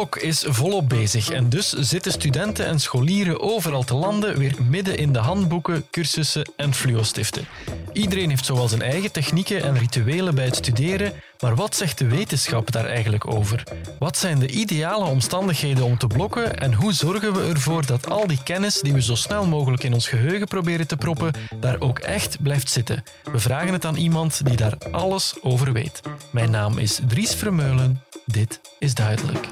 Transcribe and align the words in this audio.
blok 0.00 0.16
is 0.16 0.44
volop 0.48 0.88
bezig 0.88 1.30
en 1.30 1.48
dus 1.48 1.72
zitten 1.72 2.12
studenten 2.12 2.66
en 2.66 2.80
scholieren 2.80 3.40
overal 3.40 3.82
te 3.82 3.94
landen 3.94 4.38
weer 4.38 4.54
midden 4.68 4.96
in 4.96 5.12
de 5.12 5.18
handboeken, 5.18 5.84
cursussen 5.90 6.52
en 6.56 6.74
fluostiften. 6.74 7.46
Iedereen 7.92 8.28
heeft 8.28 8.44
zowel 8.44 8.68
zijn 8.68 8.82
eigen 8.82 9.12
technieken 9.12 9.62
en 9.62 9.78
rituelen 9.78 10.34
bij 10.34 10.44
het 10.44 10.56
studeren, 10.56 11.12
maar 11.40 11.54
wat 11.54 11.76
zegt 11.76 11.98
de 11.98 12.06
wetenschap 12.06 12.72
daar 12.72 12.84
eigenlijk 12.84 13.26
over? 13.26 13.62
Wat 13.98 14.16
zijn 14.18 14.38
de 14.38 14.48
ideale 14.48 15.04
omstandigheden 15.04 15.84
om 15.84 15.98
te 15.98 16.06
blokken 16.06 16.58
en 16.58 16.74
hoe 16.74 16.92
zorgen 16.92 17.32
we 17.32 17.48
ervoor 17.48 17.86
dat 17.86 18.10
al 18.10 18.26
die 18.26 18.42
kennis 18.42 18.80
die 18.80 18.92
we 18.92 19.02
zo 19.02 19.14
snel 19.14 19.46
mogelijk 19.46 19.82
in 19.82 19.94
ons 19.94 20.08
geheugen 20.08 20.48
proberen 20.48 20.86
te 20.86 20.96
proppen, 20.96 21.32
daar 21.60 21.80
ook 21.80 21.98
echt 21.98 22.42
blijft 22.42 22.70
zitten? 22.70 23.04
We 23.32 23.38
vragen 23.38 23.72
het 23.72 23.84
aan 23.84 23.96
iemand 23.96 24.46
die 24.46 24.56
daar 24.56 24.76
alles 24.90 25.34
over 25.42 25.72
weet. 25.72 26.00
Mijn 26.30 26.50
naam 26.50 26.78
is 26.78 27.00
Dries 27.08 27.34
Vermeulen. 27.34 28.02
Dit 28.26 28.60
is 28.78 28.94
duidelijk. 28.94 29.48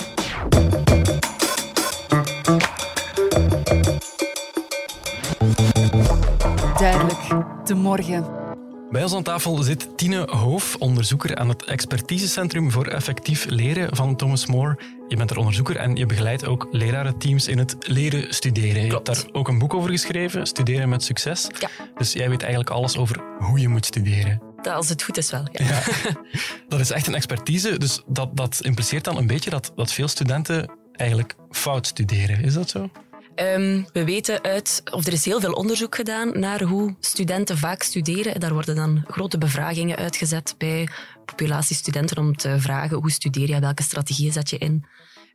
Duidelijk, 6.79 7.21
de 7.65 7.75
morgen. 7.75 8.39
Bij 8.91 9.03
ons 9.03 9.15
aan 9.15 9.23
tafel 9.23 9.63
zit 9.63 9.89
Tine 9.97 10.27
Hoof, 10.31 10.77
onderzoeker 10.79 11.37
aan 11.37 11.49
het 11.49 11.65
Expertisecentrum 11.65 12.71
voor 12.71 12.87
Effectief 12.87 13.45
Leren 13.49 13.97
van 13.97 14.17
Thomas 14.17 14.47
More. 14.47 14.79
Je 15.09 15.17
bent 15.17 15.31
er 15.31 15.37
onderzoeker 15.37 15.77
en 15.77 15.97
je 15.97 16.07
begeleidt 16.07 16.47
ook 16.47 16.69
lerarenteams 16.71 17.49
in 17.49 17.59
het 17.59 17.77
leren 17.81 18.35
studeren. 18.35 18.85
Je 18.85 18.93
hebt 18.93 19.07
daar 19.07 19.25
ook 19.33 19.49
een 19.49 19.59
boek 19.59 19.75
over 19.75 19.91
geschreven, 19.91 20.47
Studeren 20.47 20.89
met 20.89 21.03
Succes. 21.03 21.51
Ja. 21.59 21.69
Dus 21.95 22.13
jij 22.13 22.29
weet 22.29 22.41
eigenlijk 22.41 22.71
alles 22.71 22.97
over 22.97 23.21
hoe 23.39 23.61
je 23.61 23.69
moet 23.69 23.87
studeren. 23.87 24.48
Als 24.75 24.89
het 24.89 25.03
goed 25.03 25.17
is 25.17 25.31
wel, 25.31 25.45
ja. 25.53 25.65
Ja. 25.65 25.83
Dat 26.69 26.81
is 26.81 26.91
echt 26.91 27.07
een 27.07 27.15
expertise, 27.15 27.79
dus 27.79 28.03
dat, 28.07 28.37
dat 28.37 28.61
impliceert 28.61 29.05
dan 29.05 29.17
een 29.17 29.27
beetje 29.27 29.51
dat, 29.51 29.73
dat 29.77 29.93
veel 29.93 30.09
studenten 30.09 30.71
eigenlijk 30.93 31.35
fout 31.51 31.87
studeren. 31.87 32.41
Is 32.45 32.55
dat 32.55 32.71
zo? 32.71 32.91
Ehm, 33.35 33.83
we 33.93 34.05
weten 34.05 34.43
uit, 34.43 34.83
of 34.93 35.07
er 35.07 35.13
is 35.13 35.25
heel 35.25 35.41
veel 35.41 35.53
onderzoek 35.53 35.95
gedaan 35.95 36.39
naar 36.39 36.63
hoe 36.63 36.95
studenten 37.01 37.59
vaak 37.59 37.83
studeren. 37.83 38.41
Daar 38.41 38.53
worden 38.53 38.77
dan 38.77 39.05
grote 39.07 39.39
bevragingen 39.39 39.97
uitgezet 39.97 40.55
bij 40.59 40.89
populatie 41.25 41.77
studenten 41.77 42.19
om 42.19 42.37
te 42.37 42.61
vragen 42.61 42.97
hoe 42.97 43.11
studeer 43.11 43.49
je, 43.49 43.61
welke 43.61 43.83
strategieën 43.83 44.33
zet 44.33 44.51
je 44.51 44.59
in. 44.59 44.85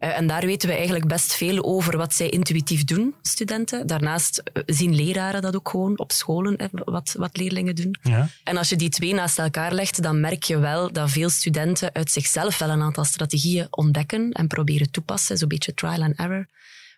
Eh, 0.04 0.18
en 0.18 0.28
daar 0.28 0.46
weten 0.46 0.70
we 0.70 0.76
eigenlijk 0.76 1.08
best 1.08 1.34
veel 1.34 1.64
over 1.64 1.98
wat 1.98 2.14
zij 2.14 2.30
intuïtief 2.30 2.84
doen, 2.84 3.16
studenten. 3.22 3.88
Daarnaast 3.88 4.38
eh, 4.38 4.64
zien 4.66 4.96
leraren 4.96 5.42
dat 5.42 5.56
ook 5.56 5.70
gewoon 5.70 6.00
op 6.00 6.12
scholen, 6.12 6.54
hè, 6.58 6.68
wat, 6.72 7.16
wat 7.18 7.38
leerlingen 7.38 7.76
doen. 7.76 7.96
Ja. 8.02 8.30
En 8.44 8.58
als 8.58 8.70
je 8.70 8.76
die 8.76 8.90
twee 8.90 9.14
naast 9.14 9.40
elkaar 9.40 9.74
legt, 9.74 10.02
dan 10.04 10.20
merk 10.20 10.44
je 10.44 10.58
wel 10.58 10.92
dat 10.92 11.10
veel 11.10 11.30
studenten 11.30 11.94
uit 11.94 12.12
zichzelf 12.12 12.58
wel 12.58 12.70
een 12.70 12.82
aantal 12.82 13.04
strategieën 13.04 13.68
ontdekken 13.70 14.32
en 14.32 14.48
proberen 14.48 14.92
toepassen, 14.92 15.38
zo'n 15.38 15.48
beetje 15.48 15.74
trial 15.74 16.02
and 16.02 16.16
error. 16.16 16.48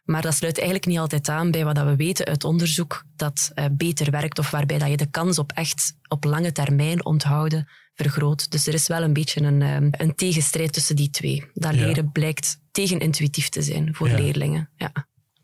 Maar 0.06 0.22
dat 0.22 0.34
sluit 0.34 0.58
eigenlijk 0.58 0.88
niet 0.88 1.00
altijd 1.00 1.30
aan 1.30 1.52
bij 1.52 1.66
wat 1.66 1.78
we 1.78 1.95
weten 1.95 2.25
uit 2.25 2.44
onderzoek 2.44 3.03
dat 3.16 3.52
uh, 3.56 3.66
beter 3.72 4.12
werkt 4.12 4.40
of 4.40 4.52
waarbij 4.52 4.78
dat 4.78 4.90
je 4.90 4.97
de 4.97 5.09
kans 5.09 5.40
op 5.40 5.52
echt 5.52 5.94
op 6.08 6.23
lange 6.23 6.52
termijn 6.52 7.06
onthouden 7.06 7.67
vergroot. 7.95 8.51
Dus 8.51 8.67
er 8.67 8.73
is 8.73 8.88
wel 8.88 9.01
een 9.03 9.13
beetje 9.13 9.41
een, 9.41 9.61
um, 9.61 9.89
een 9.91 10.15
tegenstrijd 10.15 10.73
tussen 10.73 10.95
die 10.95 11.09
twee. 11.09 11.43
Dat 11.53 11.75
Ja. 11.75 11.85
leren 11.85 12.11
blijkt 12.11 12.57
tegenintuïtief 12.71 13.49
te 13.49 13.61
zijn 13.61 13.95
voor 13.95 14.09
Ja. 14.09 14.15
leerlingen. 14.15 14.69
Ja. 14.77 14.91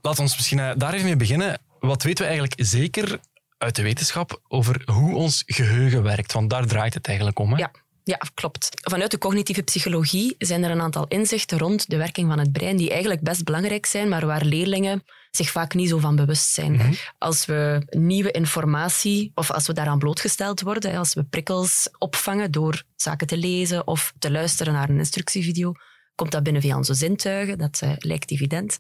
Laten 0.02 0.20
we 0.24 0.30
ons 0.30 0.36
misschien 0.36 0.60
eh, 0.60 0.72
daar 0.78 0.94
even 0.94 1.06
mee 1.06 1.16
beginnen. 1.16 1.62
Wat 1.80 2.04
weten 2.04 2.26
we 2.26 2.30
eigenlijk 2.32 2.68
zeker 2.68 3.20
uit 3.58 3.76
de 3.76 3.82
wetenschap 3.82 4.42
over 4.48 4.82
hoe 4.86 5.16
ons 5.16 5.44
geheugen 5.46 6.04
werkt? 6.04 6.34
Want 6.34 6.50
daar 6.50 6.66
draait 6.68 6.94
het 6.94 7.08
eigenlijk 7.08 7.40
om. 7.40 7.52
Hè? 7.54 7.58
Ja. 7.58 7.72
Ja, 8.04 8.18
klopt. 8.34 8.70
Vanuit 8.90 9.12
de 9.12 9.18
cognitieve 9.18 9.62
psychologie 9.62 10.36
zijn 10.38 10.64
er 10.64 10.72
een 10.72 10.82
aantal 10.82 11.08
inzichten 11.08 11.58
rond 11.58 11.90
de 11.90 11.98
werking 11.98 12.28
van 12.30 12.40
het 12.40 12.52
brein 12.52 12.78
die 12.78 12.90
eigenlijk 12.90 13.22
best 13.22 13.44
belangrijk 13.44 13.86
zijn, 13.86 14.10
maar 14.10 14.26
waar 14.26 14.46
leerlingen 14.46 15.04
zich 15.32 15.50
vaak 15.50 15.74
niet 15.74 15.90
zo 15.90 15.98
van 15.98 16.16
bewust 16.16 16.54
zijn. 16.54 16.72
Mhm. 16.72 16.94
Als 17.18 17.46
we 17.46 17.82
nieuwe 17.90 18.32
informatie, 18.32 19.32
of 19.36 19.52
als 19.52 19.68
we 19.68 19.74
daaraan 19.74 20.00
blootgesteld 20.00 20.62
worden, 20.62 20.98
als 20.98 21.14
we 21.14 21.24
prikkels 21.24 21.90
opvangen 21.98 22.52
door 22.52 22.84
zaken 22.96 23.28
te 23.28 23.38
lezen 23.38 23.88
of 23.88 24.14
te 24.20 24.32
luisteren 24.32 24.74
naar 24.74 24.90
een 24.90 24.98
instructievideo, 24.98 25.74
komt 26.16 26.32
dat 26.32 26.44
binnen 26.44 26.62
via 26.62 26.78
onze 26.78 26.94
zintuigen. 26.94 27.58
Dat 27.58 27.80
eh, 27.82 27.92
lijkt 27.98 28.32
evident. 28.32 28.80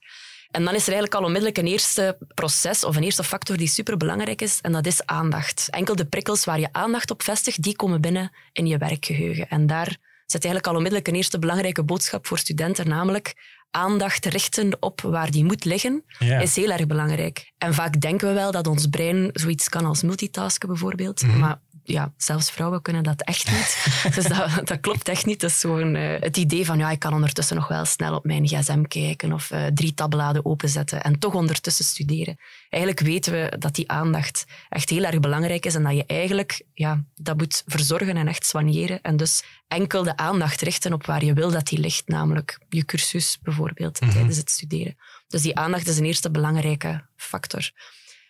En 0.51 0.63
dan 0.63 0.73
is 0.73 0.81
er 0.81 0.94
eigenlijk 0.94 1.16
al 1.16 1.23
onmiddellijk 1.23 1.57
een 1.57 1.67
eerste 1.67 2.17
proces 2.34 2.84
of 2.84 2.95
een 2.95 3.03
eerste 3.03 3.23
factor 3.23 3.57
die 3.57 3.67
superbelangrijk 3.67 4.41
is, 4.41 4.59
en 4.61 4.72
dat 4.72 4.85
is 4.85 5.06
aandacht. 5.06 5.67
Enkel 5.69 5.95
de 5.95 6.06
prikkels 6.06 6.45
waar 6.45 6.59
je 6.59 6.69
aandacht 6.72 7.11
op 7.11 7.23
vestigt, 7.23 7.61
die 7.61 7.75
komen 7.75 8.01
binnen 8.01 8.31
in 8.51 8.67
je 8.67 8.78
werkgeheugen. 8.78 9.50
En 9.50 9.67
daar 9.67 9.97
zit 10.25 10.44
eigenlijk 10.44 10.67
al 10.67 10.75
onmiddellijk 10.75 11.07
een 11.07 11.16
eerste 11.16 11.40
belangrijke 11.40 11.84
boodschap 11.84 12.28
voor 12.28 12.38
studenten, 12.38 12.88
namelijk 12.88 13.34
aandacht 13.71 14.25
richten 14.25 14.77
op 14.79 15.01
waar 15.01 15.31
die 15.31 15.43
moet 15.43 15.65
liggen, 15.65 16.03
Ja. 16.19 16.39
is 16.39 16.55
heel 16.55 16.71
erg 16.71 16.87
belangrijk. 16.87 17.51
En 17.57 17.73
vaak 17.73 18.01
denken 18.01 18.27
we 18.27 18.33
wel 18.33 18.51
dat 18.51 18.67
ons 18.67 18.87
brein 18.87 19.29
zoiets 19.33 19.69
kan 19.69 19.85
als 19.85 20.01
multitasken 20.01 20.67
bijvoorbeeld, 20.67 21.37
maar 21.37 21.59
ja, 21.83 22.13
zelfs 22.17 22.51
vrouwen 22.51 22.81
kunnen 22.81 23.03
dat 23.03 23.21
echt 23.21 23.51
niet. 23.51 23.85
dus 24.15 24.25
dat, 24.25 24.67
dat 24.67 24.79
klopt 24.79 25.07
echt 25.07 25.25
niet. 25.25 25.39
Dat 25.39 25.49
is 25.49 25.59
gewoon 25.59 25.95
eh, 25.95 26.21
het 26.21 26.37
idee 26.37 26.65
van, 26.65 26.77
ja, 26.77 26.91
ik 26.91 26.99
kan 26.99 27.13
ondertussen 27.13 27.55
nog 27.55 27.67
wel 27.67 27.85
snel 27.85 28.15
op 28.15 28.25
mijn 28.25 28.47
gsm 28.47 28.81
kijken 28.81 29.33
of 29.33 29.51
eh, 29.51 29.65
drie 29.65 29.93
tabbladen 29.93 30.45
openzetten 30.45 31.03
en 31.03 31.19
toch 31.19 31.33
ondertussen 31.33 31.85
studeren. 31.85 32.37
Eigenlijk 32.69 33.03
weten 33.05 33.33
we 33.33 33.53
dat 33.59 33.75
die 33.75 33.91
aandacht 33.91 34.45
echt 34.69 34.89
heel 34.89 35.03
erg 35.03 35.19
belangrijk 35.19 35.65
is 35.65 35.75
en 35.75 35.83
dat 35.83 35.95
je 35.95 36.05
eigenlijk 36.05 36.61
ja, 36.73 37.03
dat 37.15 37.37
moet 37.37 37.63
verzorgen 37.65 38.17
en 38.17 38.27
echt 38.27 38.45
soigneren. 38.45 39.01
En 39.01 39.17
dus 39.17 39.43
enkel 39.71 40.03
de 40.03 40.17
aandacht 40.17 40.61
richten 40.61 40.93
op 40.93 41.05
waar 41.05 41.25
je 41.25 41.33
wil 41.33 41.51
dat 41.51 41.67
die 41.67 41.79
ligt, 41.79 42.07
namelijk 42.07 42.59
je 42.69 42.85
cursus 42.85 43.37
bijvoorbeeld 43.41 43.93
tijdens 43.93 44.37
het 44.37 44.49
studeren. 44.49 44.97
Dus 45.27 45.41
die 45.41 45.55
aandacht 45.55 45.87
is 45.87 45.97
een 45.97 46.05
eerste 46.05 46.31
belangrijke 46.31 47.05
factor. 47.15 47.71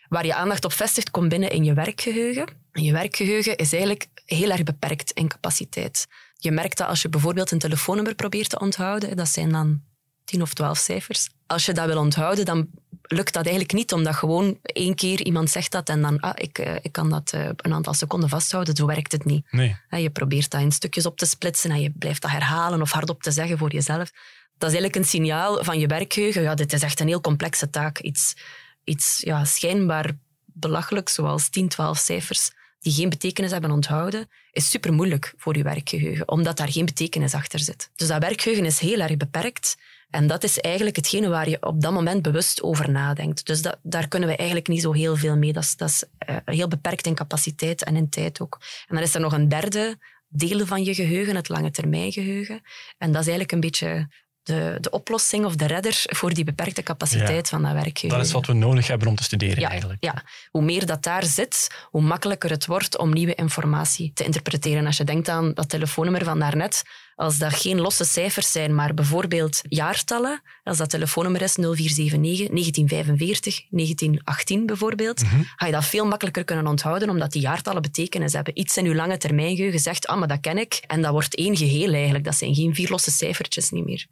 Waar 0.08 0.26
je 0.26 0.36
aandacht 0.36 0.66
op 0.66 0.74
vestigt, 0.74 1.12
komt 1.12 1.30
binnen 1.30 1.52
in 1.52 1.64
je 1.64 1.74
werkgeheugen. 1.74 2.48
En 2.72 2.84
je 2.84 2.92
werkgeheugen 2.92 3.56
is 3.56 3.74
eigenlijk 3.74 4.08
heel 4.26 4.50
erg 4.50 4.64
beperkt 4.64 5.12
in 5.12 5.28
capaciteit. 5.28 6.08
Je 6.36 6.52
merkt 6.52 6.78
dat 6.78 6.88
als 6.88 7.02
je 7.02 7.10
bijvoorbeeld 7.10 7.52
een 7.52 7.60
telefoonnummer 7.60 8.16
probeert 8.16 8.50
te 8.50 8.60
onthouden, 8.60 9.18
dat 9.18 9.28
zijn 9.28 9.50
dan 9.52 9.82
tien 10.26 10.42
of 10.42 10.54
twaalf 10.54 10.78
cijfers. 10.78 11.30
Als 11.48 11.66
je 11.66 11.74
dat 11.74 11.86
wil 11.86 11.98
onthouden, 11.98 12.46
dan 12.46 12.68
lukt 13.02 13.34
dat 13.34 13.44
eigenlijk 13.46 13.74
niet, 13.74 13.94
omdat 13.94 14.16
gewoon 14.16 14.60
één 14.62 14.96
keer 14.96 15.22
iemand 15.22 15.50
zegt 15.50 15.72
dat 15.72 15.90
en 15.90 16.02
dan, 16.02 16.20
ah, 16.20 16.32
ik, 16.36 16.58
eh, 16.58 16.76
ik 16.82 16.92
kan 16.92 17.10
dat 17.10 17.32
eh, 17.34 17.50
een 17.56 17.74
aantal 17.74 17.94
seconden 17.94 18.30
vasthouden. 18.30 18.76
Zo 18.76 18.86
werkt 18.86 19.12
het 19.12 19.26
niet. 19.26 19.52
Nee. 19.52 19.76
Je 19.90 20.10
probeert 20.10 20.50
dat 20.50 20.62
in 20.62 20.72
stukjes 20.72 21.06
op 21.06 21.18
te 21.18 21.26
splitsen 21.26 21.72
en 21.72 21.82
je 21.82 21.90
blijft 21.90 22.22
dat 22.22 22.32
herhalen 22.32 22.82
of 22.82 22.92
hardop 22.92 23.24
te 23.24 23.32
zeggen 23.32 23.58
voor 23.58 23.72
jezelf. 23.72 24.12
Dat 24.58 24.70
is 24.70 24.76
eigenlijk 24.78 24.96
een 24.96 25.06
signaal 25.06 25.64
van 25.64 25.80
je 25.80 25.88
werkgeheugen. 25.88 26.42
Ja, 26.42 26.56
dit 26.56 26.74
is 26.74 26.82
echt 26.82 27.00
een 27.00 27.08
heel 27.08 27.22
complexe 27.22 27.70
taak. 27.70 28.00
Iets, 28.00 28.36
iets 28.84 29.20
ja, 29.20 29.46
schijnbaar 29.46 30.12
belachelijk, 30.46 31.10
zoals 31.10 31.50
10, 31.50 31.68
12 31.68 31.98
cijfers 31.98 32.52
die 32.82 32.94
geen 32.94 33.10
betekenis 33.10 33.52
hebben 33.52 33.72
onthouden, 33.72 34.30
is 34.52 34.70
super 34.70 34.94
moeilijk 34.94 35.34
voor 35.38 35.58
je 35.58 35.64
werkgeheugen, 35.64 36.28
omdat 36.28 36.58
daar 36.58 36.72
geen 36.72 36.86
betekenis 36.86 37.34
achter 37.34 37.60
zit. 37.60 37.90
Dus 37.96 38.08
dat 38.08 38.22
werkgeheugen 38.22 38.66
is 38.66 38.80
heel 38.80 39.00
erg 39.00 39.18
beperkt. 39.18 39.78
En 40.12 40.28
dat 40.28 40.44
is 40.44 40.60
eigenlijk 40.60 40.96
hetgene 40.96 41.28
waar 41.28 41.50
je 41.50 41.58
op 41.62 41.82
dat 41.82 41.92
moment 41.92 42.22
bewust 42.22 42.62
over 42.62 42.90
nadenkt. 42.90 43.46
Dus 43.46 43.62
dat, 43.62 43.78
daar 43.84 44.08
kunnen 44.08 44.30
we 44.30 44.36
eigenlijk 44.36 44.68
niet 44.68 44.82
zo 44.82 44.92
heel 44.94 45.16
veel 45.16 45.38
mee. 45.38 45.54
Dat 45.54 45.64
is, 45.64 45.76
dat 45.76 45.90
is 45.90 46.04
eh, 46.18 46.36
heel 46.46 46.68
beperkt 46.68 47.06
in 47.06 47.16
capaciteit 47.16 47.84
en 47.84 47.96
in 47.96 48.10
tijd 48.10 48.42
ook. 48.42 48.58
En 48.88 48.96
dan 48.96 49.04
is 49.04 49.14
er 49.14 49.22
nog 49.22 49.34
een 49.34 49.50
derde 49.50 49.98
deel 50.28 50.66
van 50.66 50.84
je 50.84 50.94
geheugen, 50.94 51.36
het 51.36 51.50
lange 51.50 51.72
termijn 51.72 52.12
geheugen. 52.12 52.62
En 52.98 53.12
dat 53.12 53.22
is 53.22 53.28
eigenlijk 53.28 53.52
een 53.52 53.60
beetje 53.60 54.08
de, 54.44 54.78
de 54.82 54.90
oplossing 54.90 55.46
of 55.46 55.56
de 55.56 55.66
redder 55.66 56.02
voor 56.04 56.34
die 56.34 56.44
beperkte 56.44 56.84
capaciteit 56.84 57.50
van 57.50 57.62
dat 57.62 57.72
werkgeheugen. 57.72 58.20
Dat 58.20 58.28
is 58.28 58.34
wat 58.34 58.46
we 58.46 58.54
nodig 58.54 58.88
hebben 58.88 59.08
om 59.08 59.16
te 59.16 59.24
studeren 59.24 59.60
Ja, 59.60 59.70
eigenlijk. 59.70 60.04
ja, 60.04 60.24
hoe 60.50 60.62
meer 60.62 60.86
dat 60.86 61.04
daar 61.04 61.24
zit, 61.24 61.86
hoe 61.90 62.02
makkelijker 62.02 62.50
het 62.50 62.66
wordt 62.66 62.98
om 62.98 63.14
nieuwe 63.14 63.36
informatie 63.36 64.12
te 64.14 64.24
interpreteren. 64.24 64.86
Als 64.86 64.98
je 64.98 65.04
denkt 65.04 65.30
aan 65.30 65.54
dat 65.54 65.70
telefoonnummer 65.70 66.24
van 66.24 66.40
daarnet, 66.40 66.84
als 67.22 67.38
dat 67.38 67.54
geen 67.54 67.82
losse 67.82 68.06
cijfers 68.06 68.52
zijn, 68.52 68.76
maar 68.76 68.94
bijvoorbeeld 68.94 69.62
jaartallen, 69.64 70.42
als 70.64 70.78
dat 70.78 70.90
telefoonnummer 70.90 71.42
is 71.42 71.54
0479 71.54 72.48
1945 72.48 73.66
1918 73.70 74.66
bijvoorbeeld, 74.66 75.22
ga 75.56 75.66
je 75.66 75.72
dat 75.72 75.86
veel 75.86 76.06
makkelijker 76.06 76.44
kunnen 76.44 76.68
onthouden, 76.68 77.10
omdat 77.10 77.32
die 77.32 77.42
jaartallen 77.42 77.82
betekenis 77.82 78.34
hebben. 78.34 78.60
Iets 78.60 78.78
in 78.78 78.86
je 78.86 78.96
lange 78.96 79.18
termijngeheugen 79.18 79.80
zegt, 79.80 80.08
ah, 80.08 80.18
maar 80.18 80.28
dat 80.28 80.40
ken 80.40 80.58
ik. 80.58 80.84
En 80.88 81.02
dat 81.02 81.12
wordt 81.12 81.36
één 81.36 81.58
geheel 81.58 81.94
eigenlijk. 81.94 82.24
Dat 82.24 82.36
zijn 82.36 82.56
geen 82.56 82.76
vier 82.76 82.90
losse 82.90 83.12
cijfertjes 83.12 83.70
niet 83.70 83.86
meer. 83.86 84.06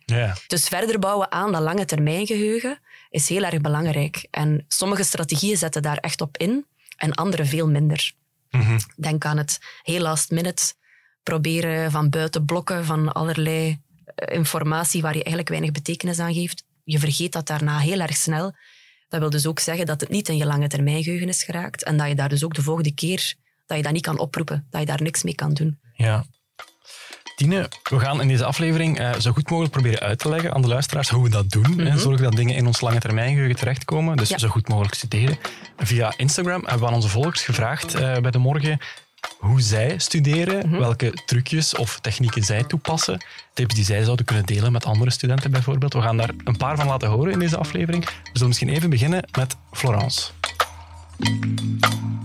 Dus 0.48 0.68
verder 0.68 1.00
bouwen 1.00 1.32
aan 1.32 1.52
dat 1.52 1.62
lange 1.62 1.86
termijngeheugen 1.86 2.80
is 3.10 3.30
heel 3.30 3.44
erg 3.44 3.62
belangrijk. 3.62 4.28
En 4.32 4.66
sommige 4.68 5.04
strategieën 5.04 5.58
zetten 5.58 5.82
daar 5.82 5.98
echt 5.98 6.22
op 6.22 6.38
in 6.38 6.66
en 6.98 7.14
andere 7.14 7.46
veel 7.46 7.70
minder. 7.70 8.12
Mhm. 8.50 8.80
Denk 8.96 9.26
aan 9.26 9.38
het 9.38 9.60
heel 9.84 10.02
last 10.02 10.32
minute 10.32 10.74
proberen 11.30 11.92
van 11.92 12.10
buiten 12.10 12.46
blokken 12.46 12.86
van 12.86 13.14
allerlei 13.14 13.78
eh, 14.16 14.36
informatie 14.36 15.02
waar 15.02 15.14
je 15.14 15.24
eigenlijk 15.24 15.50
weinig 15.50 15.72
betekenis 15.72 16.20
aan 16.20 16.34
geeft. 16.34 16.64
Je 16.84 17.00
vergeet 17.00 17.32
dat 17.32 17.48
daarna 17.48 17.78
heel 17.78 18.00
erg 18.00 18.16
snel. 18.16 18.56
Dat 19.10 19.20
wil 19.20 19.30
dus 19.30 19.46
ook 19.46 19.60
zeggen 19.60 19.86
dat 19.86 20.02
het 20.02 20.10
niet 20.10 20.30
in 20.30 20.38
je 20.38 20.46
lange 20.46 20.68
termijngeheugen 20.68 21.28
is 21.28 21.44
geraakt 21.44 21.84
en 21.84 21.98
dat 21.98 22.08
je 22.08 22.16
daar 22.16 22.30
dus 22.30 22.44
ook 22.44 22.54
de 22.54 22.62
volgende 22.62 22.94
keer 22.94 23.36
dat 23.66 23.78
je 23.78 23.84
dat 23.84 23.94
niet 23.94 24.02
kan 24.02 24.20
oproepen, 24.20 24.68
dat 24.70 24.80
je 24.80 24.88
daar 24.88 25.02
niks 25.02 25.24
mee 25.24 25.36
kan 25.36 25.54
doen. 25.54 25.80
Ja. 25.94 26.26
Tine, 27.36 27.70
we 27.90 28.00
gaan 28.00 28.22
in 28.22 28.28
deze 28.28 28.46
aflevering 28.46 29.00
uh, 29.00 29.14
zo 29.14 29.32
goed 29.32 29.50
mogelijk 29.50 29.74
proberen 29.74 30.00
uit 30.00 30.20
te 30.20 30.30
leggen 30.30 30.54
aan 30.54 30.62
de 30.62 30.68
luisteraars 30.68 31.10
hoe 31.10 31.24
we 31.24 31.30
dat 31.30 31.50
doen. 31.50 31.72
Mm 31.72 31.80
-hmm. 31.80 31.98
Zorgen 31.98 32.24
dat 32.24 32.36
dingen 32.36 32.56
in 32.56 32.68
ons 32.68 32.82
lange 32.82 33.00
termijn 33.00 33.34
geheugen 33.34 33.56
terechtkomen. 33.56 34.18
Dus 34.18 34.30
ja. 34.30 34.38
zo 34.38 34.48
goed 34.48 34.68
mogelijk 34.68 34.94
studeren. 34.94 35.38
Via 35.78 36.14
Instagram 36.18 36.62
hebben 36.62 36.80
we 36.80 36.88
aan 36.88 36.94
onze 36.94 37.10
volgers 37.10 37.44
gevraagd 37.44 37.96
uh, 37.96 38.18
bij 38.18 38.32
de 38.32 38.38
morgen 38.38 38.80
hoe 39.40 39.62
zij 39.62 39.94
studeren, 39.98 40.66
mm 40.66 40.72
-hmm. 40.72 40.80
welke 40.80 41.14
trucjes 41.26 41.76
of 41.76 42.00
technieken 42.02 42.44
zij 42.44 42.64
toepassen, 42.64 43.26
tips 43.54 43.76
die 43.76 43.84
zij 43.84 44.04
zouden 44.04 44.26
kunnen 44.26 44.46
delen 44.46 44.72
met 44.72 44.86
andere 44.86 45.12
studenten 45.12 45.52
bijvoorbeeld. 45.52 45.94
We 45.94 46.02
gaan 46.02 46.18
daar 46.18 46.32
een 46.44 46.58
paar 46.58 46.78
van 46.78 46.88
laten 46.88 47.10
horen 47.10 47.32
in 47.32 47.40
deze 47.40 47.58
aflevering. 47.58 48.06
We 48.06 48.12
zullen 48.34 48.48
misschien 48.48 48.70
even 48.70 48.90
beginnen 48.90 49.24
met 49.38 49.56
Florence. 49.72 50.30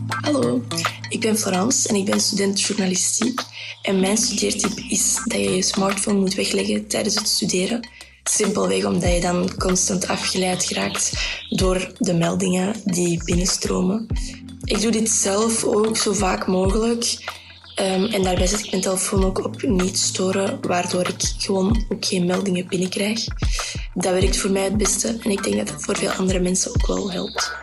Hallo, 0.06 0.64
ik 1.08 1.20
ben 1.20 1.38
Florence 1.38 1.88
en 1.88 1.94
ik 1.94 2.05
ben 2.05 2.20
student 2.20 2.61
journalistiek. 2.61 3.41
En 3.82 4.00
mijn 4.00 4.17
studeertip 4.17 4.79
is 4.88 5.20
dat 5.25 5.38
je 5.41 5.50
je 5.50 5.62
smartphone 5.62 6.19
moet 6.19 6.35
wegleggen 6.35 6.87
tijdens 6.87 7.14
het 7.14 7.29
studeren. 7.29 7.88
Simpelweg 8.25 8.85
omdat 8.85 9.12
je 9.12 9.20
dan 9.20 9.55
constant 9.58 10.08
afgeleid 10.08 10.64
geraakt 10.64 11.12
door 11.49 11.93
de 11.99 12.14
meldingen 12.14 12.75
die 12.85 13.25
binnenstromen. 13.25 14.06
Ik 14.64 14.81
doe 14.81 14.90
dit 14.90 15.11
zelf 15.11 15.64
ook 15.64 15.96
zo 15.96 16.12
vaak 16.12 16.46
mogelijk. 16.46 17.32
Um, 17.81 18.05
en 18.05 18.22
daarbij 18.22 18.46
zet 18.46 18.64
ik 18.64 18.70
mijn 18.70 18.82
telefoon 18.82 19.25
ook 19.25 19.44
op 19.44 19.62
niet 19.62 19.99
storen, 19.99 20.58
waardoor 20.61 21.08
ik 21.08 21.32
gewoon 21.38 21.84
ook 21.88 22.05
geen 22.05 22.26
meldingen 22.26 22.69
binnenkrijg. 22.69 23.25
Dat 23.94 24.12
werkt 24.12 24.37
voor 24.37 24.50
mij 24.50 24.62
het 24.62 24.76
beste 24.76 25.19
en 25.22 25.31
ik 25.31 25.43
denk 25.43 25.56
dat 25.56 25.70
het 25.70 25.84
voor 25.84 25.96
veel 25.96 26.11
andere 26.11 26.40
mensen 26.40 26.70
ook 26.70 26.87
wel 26.87 27.12
helpt. 27.12 27.56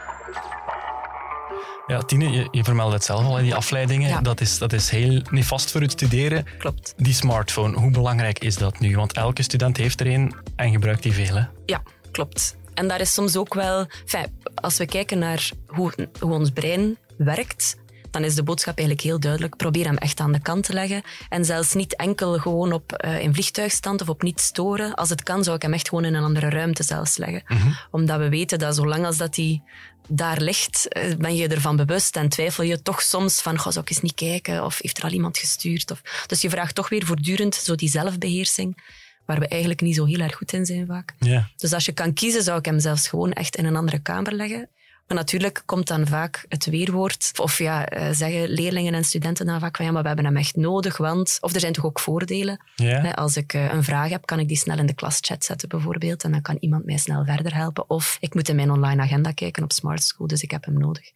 Ja, 1.87 1.99
Tine, 1.99 2.29
je, 2.29 2.47
je 2.51 2.63
vermeldde 2.63 2.95
het 2.95 3.03
zelf 3.03 3.25
al, 3.25 3.37
in 3.37 3.43
die 3.43 3.55
afleidingen. 3.55 4.23
Dat, 4.23 4.41
is, 4.41 4.57
dat 4.57 4.73
is 4.73 4.89
heel 4.89 5.21
nefast 5.29 5.71
voor 5.71 5.81
het 5.81 5.91
studeren. 5.91 6.45
Klopt. 6.57 6.93
Die 6.97 7.13
smartphone, 7.13 7.77
hoe 7.77 7.91
belangrijk 7.91 8.39
is 8.39 8.55
dat 8.55 8.79
nu? 8.79 8.95
Want 8.95 9.13
elke 9.13 9.43
student 9.43 9.77
heeft 9.77 9.99
er 9.99 10.07
een 10.07 10.35
en 10.55 10.71
gebruikt 10.71 11.03
die 11.03 11.13
veel. 11.13 11.35
Hè? 11.35 11.43
Ja, 11.65 11.83
klopt. 12.11 12.55
En 12.81 12.87
daar 12.87 13.01
is 13.01 13.13
soms 13.13 13.35
ook 13.35 13.53
wel... 13.53 13.87
Enfin, 14.01 14.25
als 14.55 14.77
we 14.77 14.85
kijken 14.85 15.19
naar 15.19 15.49
hoe, 15.67 16.09
hoe 16.19 16.33
ons 16.33 16.49
brein 16.49 16.97
werkt, 17.17 17.75
dan 18.11 18.23
is 18.23 18.35
de 18.35 18.43
boodschap 18.43 18.77
eigenlijk 18.77 19.07
heel 19.07 19.19
duidelijk. 19.19 19.57
Probeer 19.57 19.85
hem 19.85 19.97
echt 19.97 20.19
aan 20.19 20.31
de 20.31 20.41
kant 20.41 20.63
te 20.63 20.73
leggen. 20.73 21.01
En 21.29 21.45
zelfs 21.45 21.73
niet 21.73 21.95
enkel 21.95 22.37
gewoon 22.37 22.73
op 22.73 23.03
uh, 23.05 23.21
in 23.21 23.33
vliegtuigstand 23.33 24.01
of 24.01 24.09
op 24.09 24.21
niet 24.21 24.39
storen. 24.39 24.95
Als 24.95 25.09
het 25.09 25.23
kan, 25.23 25.43
zou 25.43 25.55
ik 25.55 25.61
hem 25.61 25.73
echt 25.73 25.89
gewoon 25.89 26.05
in 26.05 26.13
een 26.13 26.23
andere 26.23 26.49
ruimte 26.49 26.83
zelfs 26.83 27.17
leggen. 27.17 27.43
Mm 27.47 27.57
-hmm. 27.57 27.77
Omdat 27.91 28.19
we 28.19 28.29
weten 28.29 28.59
dat 28.59 28.75
zolang 28.75 29.05
als 29.05 29.17
dat 29.17 29.35
hij 29.35 29.61
daar 30.07 30.41
ligt, 30.41 30.87
ben 31.17 31.35
je 31.35 31.47
ervan 31.47 31.75
bewust 31.75 32.15
en 32.15 32.29
twijfel 32.29 32.63
je 32.63 32.81
toch 32.81 33.01
soms 33.01 33.41
van, 33.41 33.57
goh, 33.57 33.71
zou 33.71 33.85
ik 33.85 33.91
eens 33.91 34.01
niet 34.01 34.15
kijken? 34.15 34.65
Of 34.65 34.79
heeft 34.81 34.97
er 34.97 35.03
al 35.03 35.11
iemand 35.11 35.37
gestuurd? 35.37 35.91
Of... 35.91 36.01
Dus 36.27 36.41
je 36.41 36.49
vraagt 36.49 36.75
toch 36.75 36.89
weer 36.89 37.05
voortdurend 37.05 37.55
zo 37.55 37.75
die 37.75 37.89
zelfbeheersing 37.89 38.77
waar 39.31 39.39
we 39.39 39.47
eigenlijk 39.47 39.81
niet 39.81 39.95
zo 39.95 40.05
heel 40.05 40.19
erg 40.19 40.35
goed 40.35 40.53
in 40.53 40.65
zijn 40.65 40.85
vaak. 40.85 41.13
Yeah. 41.19 41.43
Dus 41.57 41.73
als 41.73 41.85
je 41.85 41.91
kan 41.91 42.13
kiezen, 42.13 42.43
zou 42.43 42.57
ik 42.57 42.65
hem 42.65 42.79
zelfs 42.79 43.07
gewoon 43.07 43.33
echt 43.33 43.55
in 43.55 43.65
een 43.65 43.75
andere 43.75 43.99
kamer 43.99 44.33
leggen. 44.33 44.69
Maar 45.07 45.17
natuurlijk 45.17 45.63
komt 45.65 45.87
dan 45.87 46.07
vaak 46.07 46.45
het 46.49 46.65
weerwoord, 46.65 47.31
of 47.35 47.57
ja, 47.57 47.87
zeggen 48.13 48.49
leerlingen 48.49 48.93
en 48.93 49.03
studenten 49.03 49.45
dan 49.45 49.59
vaak 49.59 49.75
van 49.75 49.85
ja, 49.85 49.91
maar 49.91 50.01
we 50.01 50.07
hebben 50.07 50.25
hem 50.25 50.37
echt 50.37 50.55
nodig, 50.55 50.97
want... 50.97 51.37
Of 51.41 51.53
er 51.53 51.59
zijn 51.59 51.73
toch 51.73 51.85
ook 51.85 51.99
voordelen. 51.99 52.65
Yeah. 52.75 53.13
Als 53.13 53.37
ik 53.37 53.53
een 53.53 53.83
vraag 53.83 54.09
heb, 54.09 54.25
kan 54.25 54.39
ik 54.39 54.47
die 54.47 54.57
snel 54.57 54.77
in 54.77 54.85
de 54.85 54.93
klaschat 54.93 55.45
zetten 55.45 55.69
bijvoorbeeld, 55.69 56.23
en 56.23 56.31
dan 56.31 56.41
kan 56.41 56.57
iemand 56.59 56.85
mij 56.85 56.97
snel 56.97 57.25
verder 57.25 57.55
helpen. 57.55 57.89
Of 57.89 58.17
ik 58.19 58.33
moet 58.33 58.49
in 58.49 58.55
mijn 58.55 58.71
online 58.71 59.01
agenda 59.01 59.31
kijken 59.31 59.63
op 59.63 59.71
Smart 59.71 60.03
School, 60.03 60.27
dus 60.27 60.41
ik 60.41 60.51
heb 60.51 60.65
hem 60.65 60.77
nodig. 60.77 61.11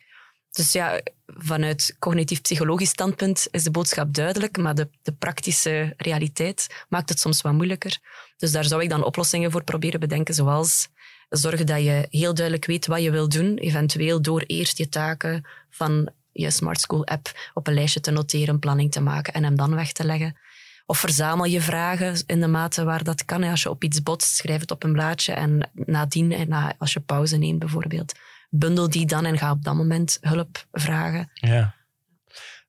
Dus 0.55 0.71
ja, 0.71 1.01
vanuit 1.25 1.95
cognitief-psychologisch 1.99 2.89
standpunt 2.89 3.47
is 3.51 3.63
de 3.63 3.71
boodschap 3.71 4.13
duidelijk, 4.13 4.57
maar 4.57 4.75
de, 4.75 4.89
de, 5.01 5.11
praktische 5.11 5.93
realiteit 5.97 6.85
maakt 6.89 7.09
het 7.09 7.19
soms 7.19 7.41
wat 7.41 7.53
moeilijker. 7.53 7.97
Dus 8.37 8.51
daar 8.51 8.65
zou 8.65 8.83
ik 8.83 8.89
dan 8.89 9.03
oplossingen 9.03 9.51
voor 9.51 9.63
proberen 9.63 9.99
bedenken, 9.99 10.33
zoals 10.33 10.87
zorgen 11.29 11.65
dat 11.65 11.83
je 11.83 12.07
heel 12.09 12.33
duidelijk 12.33 12.65
weet 12.65 12.87
wat 12.87 13.01
je 13.01 13.11
wil 13.11 13.29
doen, 13.29 13.57
eventueel 13.57 14.21
door 14.21 14.41
eerst 14.41 14.77
je 14.77 14.89
taken 14.89 15.45
van 15.69 16.09
je 16.31 16.51
Smart 16.51 16.81
School 16.81 17.05
app 17.05 17.51
op 17.53 17.67
een 17.67 17.73
lijstje 17.73 17.99
te 17.99 18.11
noteren, 18.11 18.53
een 18.53 18.59
planning 18.59 18.91
te 18.91 19.01
maken 19.01 19.33
en 19.33 19.43
hem 19.43 19.55
dan 19.55 19.75
weg 19.75 19.91
te 19.91 20.05
leggen. 20.05 20.37
Of 20.85 20.99
verzamel 20.99 21.45
je 21.45 21.61
vragen 21.61 22.23
in 22.25 22.41
de 22.41 22.47
mate 22.47 22.83
waar 22.83 23.03
dat 23.03 23.25
kan. 23.25 23.43
Als 23.43 23.63
je 23.63 23.69
op 23.69 23.83
iets 23.83 24.03
botst, 24.03 24.35
schrijf 24.35 24.61
het 24.61 24.71
op 24.71 24.83
een 24.83 24.93
blaadje 24.93 25.33
en 25.33 25.69
nadien, 25.73 26.53
als 26.77 26.93
je 26.93 26.99
pauze 26.99 27.37
neemt 27.37 27.59
bijvoorbeeld, 27.59 28.13
bundel 28.59 28.89
die 28.89 29.05
dan 29.05 29.25
en 29.25 29.37
ga 29.37 29.51
op 29.51 29.63
dat 29.63 29.75
moment 29.75 30.17
hulp 30.21 30.65
vragen. 30.71 31.29
Ja. 31.33 31.75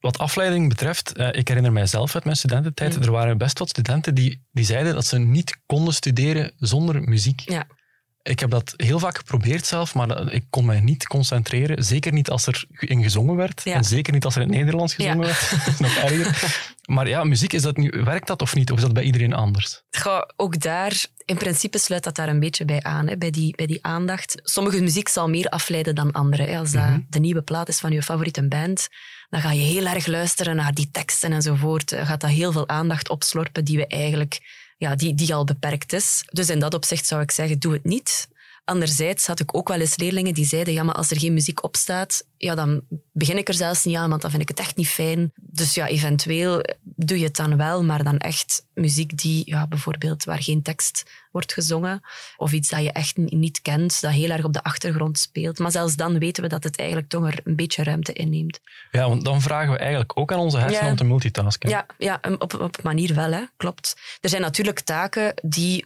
Wat 0.01 0.19
afleiding 0.19 0.69
betreft, 0.69 1.19
uh, 1.19 1.29
ik 1.33 1.49
herinner 1.49 1.73
mijzelf 1.73 2.15
uit 2.15 2.25
mijn 2.25 2.37
studententijd, 2.37 2.95
ja. 2.95 3.01
er 3.01 3.11
waren 3.11 3.39
best 3.39 3.59
wat 3.59 3.69
studenten 3.69 4.15
die, 4.15 4.43
die 4.53 4.65
zeiden 4.65 4.95
dat 4.95 5.07
ze 5.07 5.19
niet 5.19 5.59
konden 5.67 5.95
studeren 5.95 6.53
zonder 6.57 7.03
muziek. 7.03 7.41
Ja. 7.41 7.67
Ik 8.27 8.41
heb 8.41 8.51
dat 8.51 8.75
heel 8.77 8.99
vaak 8.99 9.17
geprobeerd 9.17 9.67
zelf, 9.67 9.95
maar 9.95 10.33
ik 10.33 10.45
kon 10.51 10.65
mij 10.65 10.81
niet 10.81 11.07
concentreren. 11.07 11.85
Zeker 11.85 12.13
niet 12.13 12.31
als 12.31 12.47
er 12.47 12.65
in 12.79 13.03
gezongen 13.03 13.37
werd. 13.37 13.61
Ja. 13.65 13.75
En 13.75 13.85
zeker 13.85 14.13
niet 14.13 14.25
als 14.25 14.35
er 14.37 14.43
in 14.43 14.49
het 14.49 14.57
Nederlands 14.57 14.95
gezongen 14.95 15.19
Ja. 15.19 15.25
werd. 15.27 15.51
Dat 15.65 15.67
is 15.75 15.79
nog 15.79 15.97
erger. 15.97 16.75
Maar 16.87 17.09
ja, 17.09 17.25
muziek, 17.25 17.53
is 17.53 17.63
dat 17.63 17.77
nu, 17.77 17.91
werkt 18.05 18.27
dat 18.27 18.43
of 18.43 18.55
niet? 18.55 18.71
Of 18.71 18.77
is 18.77 18.83
dat 18.83 18.93
bij 18.93 19.03
iedereen 19.03 19.33
anders? 19.35 19.83
Ga 19.91 20.31
ook 20.37 20.61
daar, 20.61 21.05
in 21.25 21.37
principe 21.37 21.79
sluit 21.79 22.05
dat 22.05 22.15
daar 22.17 22.29
een 22.29 22.41
beetje 22.41 22.65
bij 22.65 22.83
aan, 22.83 23.07
hè, 23.09 23.17
bij, 23.17 23.31
die, 23.31 23.57
bij 23.57 23.67
die 23.67 23.85
aandacht. 23.85 24.41
Sommige 24.43 24.81
muziek 24.81 25.09
zal 25.09 25.29
meer 25.29 25.49
afleiden 25.49 25.95
dan 25.95 26.13
andere. 26.13 26.43
Hè. 26.43 26.59
Als 26.59 26.73
dat 26.73 26.83
Mhm. 26.89 27.01
de 27.09 27.19
nieuwe 27.21 27.43
plaat 27.43 27.69
is 27.69 27.79
van 27.79 27.93
je 27.93 28.03
favoriete 28.03 28.49
band, 28.49 28.89
dan 29.29 29.41
ga 29.41 29.53
je 29.53 29.61
heel 29.63 29.87
erg 29.87 30.07
luisteren 30.07 30.57
naar 30.57 30.73
die 30.75 30.89
teksten 30.91 31.33
enzovoort. 31.33 31.93
Eh, 31.93 32.07
Gaat 32.07 32.21
dat 32.21 32.31
heel 32.31 32.53
veel 32.53 32.69
aandacht 32.69 33.09
opslorpen 33.09 33.65
die 33.65 33.77
we 33.77 33.87
eigenlijk 33.87 34.39
ja, 34.77 34.95
die, 34.95 35.15
die 35.15 35.35
al 35.35 35.45
beperkt 35.45 35.93
is. 35.93 36.25
Dus 36.31 36.51
in 36.51 36.59
dat 36.59 36.75
opzicht 36.75 37.07
zou 37.07 37.23
ik 37.23 37.31
zeggen, 37.31 37.59
doe 37.59 37.73
het 37.73 37.85
niet. 37.85 38.29
Anderzijds 38.69 39.27
had 39.27 39.41
ik 39.41 39.57
ook 39.57 39.69
wel 39.69 39.81
eens 39.81 39.97
leerlingen 39.97 40.35
die 40.35 40.45
zeiden, 40.47 40.75
ja, 40.75 40.83
maar 40.83 40.95
als 40.95 41.11
er 41.11 41.19
geen 41.21 41.35
muziek 41.35 41.63
op 41.65 41.77
staat, 41.77 42.27
ja, 42.37 42.55
dan 42.55 42.81
begin 43.13 43.39
ik 43.39 43.49
er 43.49 43.55
zelfs 43.55 43.85
niet 43.85 43.97
aan, 43.97 44.09
want 44.11 44.23
dan 44.23 44.31
vind 44.31 44.43
ik 44.43 44.49
het 44.49 44.59
echt 44.59 44.77
niet 44.77 44.89
fijn. 44.89 45.33
Dus 45.37 45.75
ja, 45.75 45.87
eventueel 45.87 46.65
doe 46.83 47.19
je 47.19 47.25
het 47.25 47.37
dan 47.37 47.57
wel, 47.57 47.85
maar 47.85 48.05
dan 48.05 48.19
echt 48.19 48.67
muziek 48.75 49.19
die, 49.19 49.43
ja, 49.45 49.67
bijvoorbeeld 49.67 50.25
waar 50.25 50.43
geen 50.43 50.63
tekst 50.63 51.11
wordt 51.31 51.53
gezongen, 51.53 52.01
of 52.37 52.53
iets 52.53 52.69
dat 52.69 52.83
je 52.83 52.93
echt 52.93 53.17
niet 53.17 53.63
kent, 53.63 54.01
dat 54.01 54.13
heel 54.13 54.31
erg 54.31 54.45
op 54.45 54.53
de 54.53 54.63
achtergrond 54.63 55.19
speelt. 55.19 55.59
Maar 55.59 55.71
zelfs 55.71 55.97
dan 55.97 56.19
weten 56.19 56.43
we 56.43 56.49
dat 56.49 56.65
het 56.65 56.79
eigenlijk 56.79 57.09
toch 57.09 57.27
er 57.27 57.41
een 57.45 57.57
beetje 57.57 57.83
ruimte 57.83 58.13
inneemt. 58.13 58.61
Ja, 58.91 59.09
want 59.09 59.25
dan 59.25 59.41
vragen 59.41 59.73
we 59.73 59.79
eigenlijk 59.79 60.19
ook 60.19 60.33
aan 60.33 60.39
onze 60.39 60.59
hersenen 60.59 60.85
Ja. 60.85 60.91
om 60.91 60.97
te 60.97 61.05
multitasken. 61.05 61.69
Ja, 61.71 61.87
ja 61.99 62.21
op, 62.39 62.55
op 62.55 62.77
een 62.77 62.83
manier 62.83 63.15
wel, 63.15 63.33
hè. 63.33 63.43
klopt. 63.57 63.97
Er 64.21 64.29
zijn 64.29 64.43
natuurlijk 64.43 64.81
taken 64.81 65.35
die, 65.43 65.85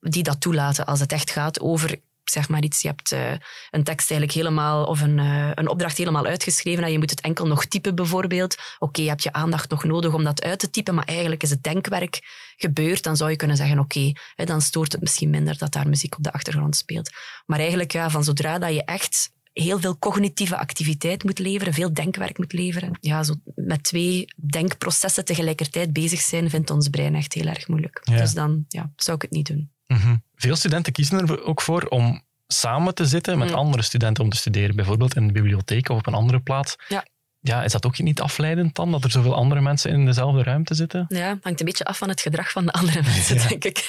die 0.00 0.22
dat 0.22 0.40
toelaten 0.40 0.86
als 0.86 1.00
het 1.00 1.12
echt 1.12 1.30
gaat 1.30 1.60
over 1.60 1.98
zeg 2.30 2.48
maar 2.48 2.62
iets, 2.62 2.82
je 2.82 2.88
hebt 2.88 3.12
eh, 3.12 3.30
een 3.70 3.84
tekst 3.84 4.10
eigenlijk 4.10 4.32
helemaal, 4.32 4.84
of 4.84 5.00
een, 5.00 5.18
eh, 5.18 5.50
een 5.54 5.68
opdracht 5.68 5.96
helemaal 5.96 6.26
uitgeschreven 6.26 6.84
en 6.84 6.92
je 6.92 6.98
moet 6.98 7.10
het 7.10 7.20
enkel 7.20 7.46
nog 7.46 7.64
typen 7.64 7.94
bijvoorbeeld. 7.94 8.56
Oké, 8.78 9.02
je 9.02 9.08
hebt 9.08 9.22
je 9.22 9.32
aandacht 9.32 9.70
nog 9.70 9.84
nodig 9.84 10.14
om 10.14 10.24
dat 10.24 10.42
uit 10.42 10.58
te 10.58 10.70
typen, 10.70 10.94
maar 10.94 11.04
eigenlijk 11.04 11.42
is 11.42 11.50
het 11.50 11.62
denkwerk 11.62 12.20
gebeurd. 12.56 13.02
Dan 13.02 13.16
zou 13.16 13.30
je 13.30 13.36
kunnen 13.36 13.56
zeggen, 13.56 13.78
oké, 13.78 14.12
dan 14.36 14.60
stoort 14.60 14.92
het 14.92 15.00
misschien 15.00 15.30
minder 15.30 15.58
dat 15.58 15.72
daar 15.72 15.88
muziek 15.88 16.16
op 16.16 16.22
de 16.22 16.32
achtergrond 16.32 16.76
speelt. 16.76 17.10
Maar 17.46 17.58
eigenlijk, 17.58 17.92
ja, 17.92 18.10
van 18.10 18.24
zodra 18.24 18.58
dat 18.58 18.74
je 18.74 18.84
echt 18.84 19.30
heel 19.52 19.80
veel 19.80 19.98
cognitieve 19.98 20.56
activiteit 20.56 21.24
moet 21.24 21.38
leveren, 21.38 21.74
veel 21.74 21.92
denkwerk 21.92 22.38
moet 22.38 22.52
leveren. 22.52 22.98
Ja, 23.00 23.22
zo 23.22 23.34
met 23.54 23.82
twee 23.82 24.24
denkprocessen 24.36 25.24
tegelijkertijd 25.24 25.92
bezig 25.92 26.20
zijn, 26.20 26.50
vindt 26.50 26.70
ons 26.70 26.88
brein 26.88 27.14
echt 27.14 27.32
heel 27.32 27.46
erg 27.46 27.68
moeilijk. 27.68 28.00
Ja. 28.02 28.16
Dus 28.16 28.32
dan 28.32 28.64
ja, 28.68 28.92
zou 28.96 29.16
ik 29.16 29.22
het 29.22 29.30
niet 29.30 29.46
doen. 29.46 29.70
Mhm. 29.86 30.16
Veel 30.38 30.56
studenten 30.56 30.92
kiezen 30.92 31.18
er 31.18 31.44
ook 31.44 31.60
voor 31.60 31.82
om 31.82 32.22
samen 32.46 32.94
te 32.94 33.06
zitten 33.06 33.38
met 33.38 33.48
Mm. 33.48 33.54
andere 33.54 33.82
studenten 33.82 34.24
om 34.24 34.30
te 34.30 34.36
studeren. 34.36 34.76
Bijvoorbeeld 34.76 35.16
in 35.16 35.26
de 35.26 35.32
bibliotheek 35.32 35.88
of 35.88 35.98
op 35.98 36.06
een 36.06 36.14
andere 36.14 36.40
plaats. 36.40 36.76
Ja. 36.88 37.06
Ja, 37.40 37.62
is 37.64 37.72
dat 37.72 37.86
ook 37.86 37.98
niet 37.98 38.20
afleidend 38.20 38.74
dan, 38.74 38.90
dat 38.90 39.04
er 39.04 39.10
zoveel 39.10 39.34
andere 39.34 39.60
mensen 39.60 39.90
in 39.90 40.04
dezelfde 40.04 40.42
ruimte 40.42 40.74
zitten? 40.74 41.04
Ja, 41.08 41.38
hangt 41.42 41.60
een 41.60 41.66
beetje 41.66 41.84
af 41.84 41.98
van 41.98 42.08
het 42.08 42.20
gedrag 42.20 42.50
van 42.50 42.66
de 42.66 42.72
andere 42.72 43.02
mensen, 43.10 43.36
Ja. 43.36 43.48
denk 43.48 43.64
ik. 43.64 43.88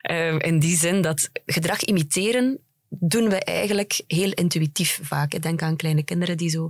Ehm, 0.00 0.36
in 0.38 0.58
die 0.58 0.76
zin 0.76 1.00
dat 1.02 1.30
gedrag 1.46 1.80
imiteren 1.80 2.58
doen 2.88 3.28
we 3.28 3.40
eigenlijk 3.44 4.00
heel 4.06 4.30
intuïtief 4.32 4.98
vaak. 5.02 5.34
Ik 5.34 5.42
denk 5.42 5.62
aan 5.62 5.76
kleine 5.76 6.02
kinderen 6.02 6.36
die 6.36 6.48
zo 6.48 6.68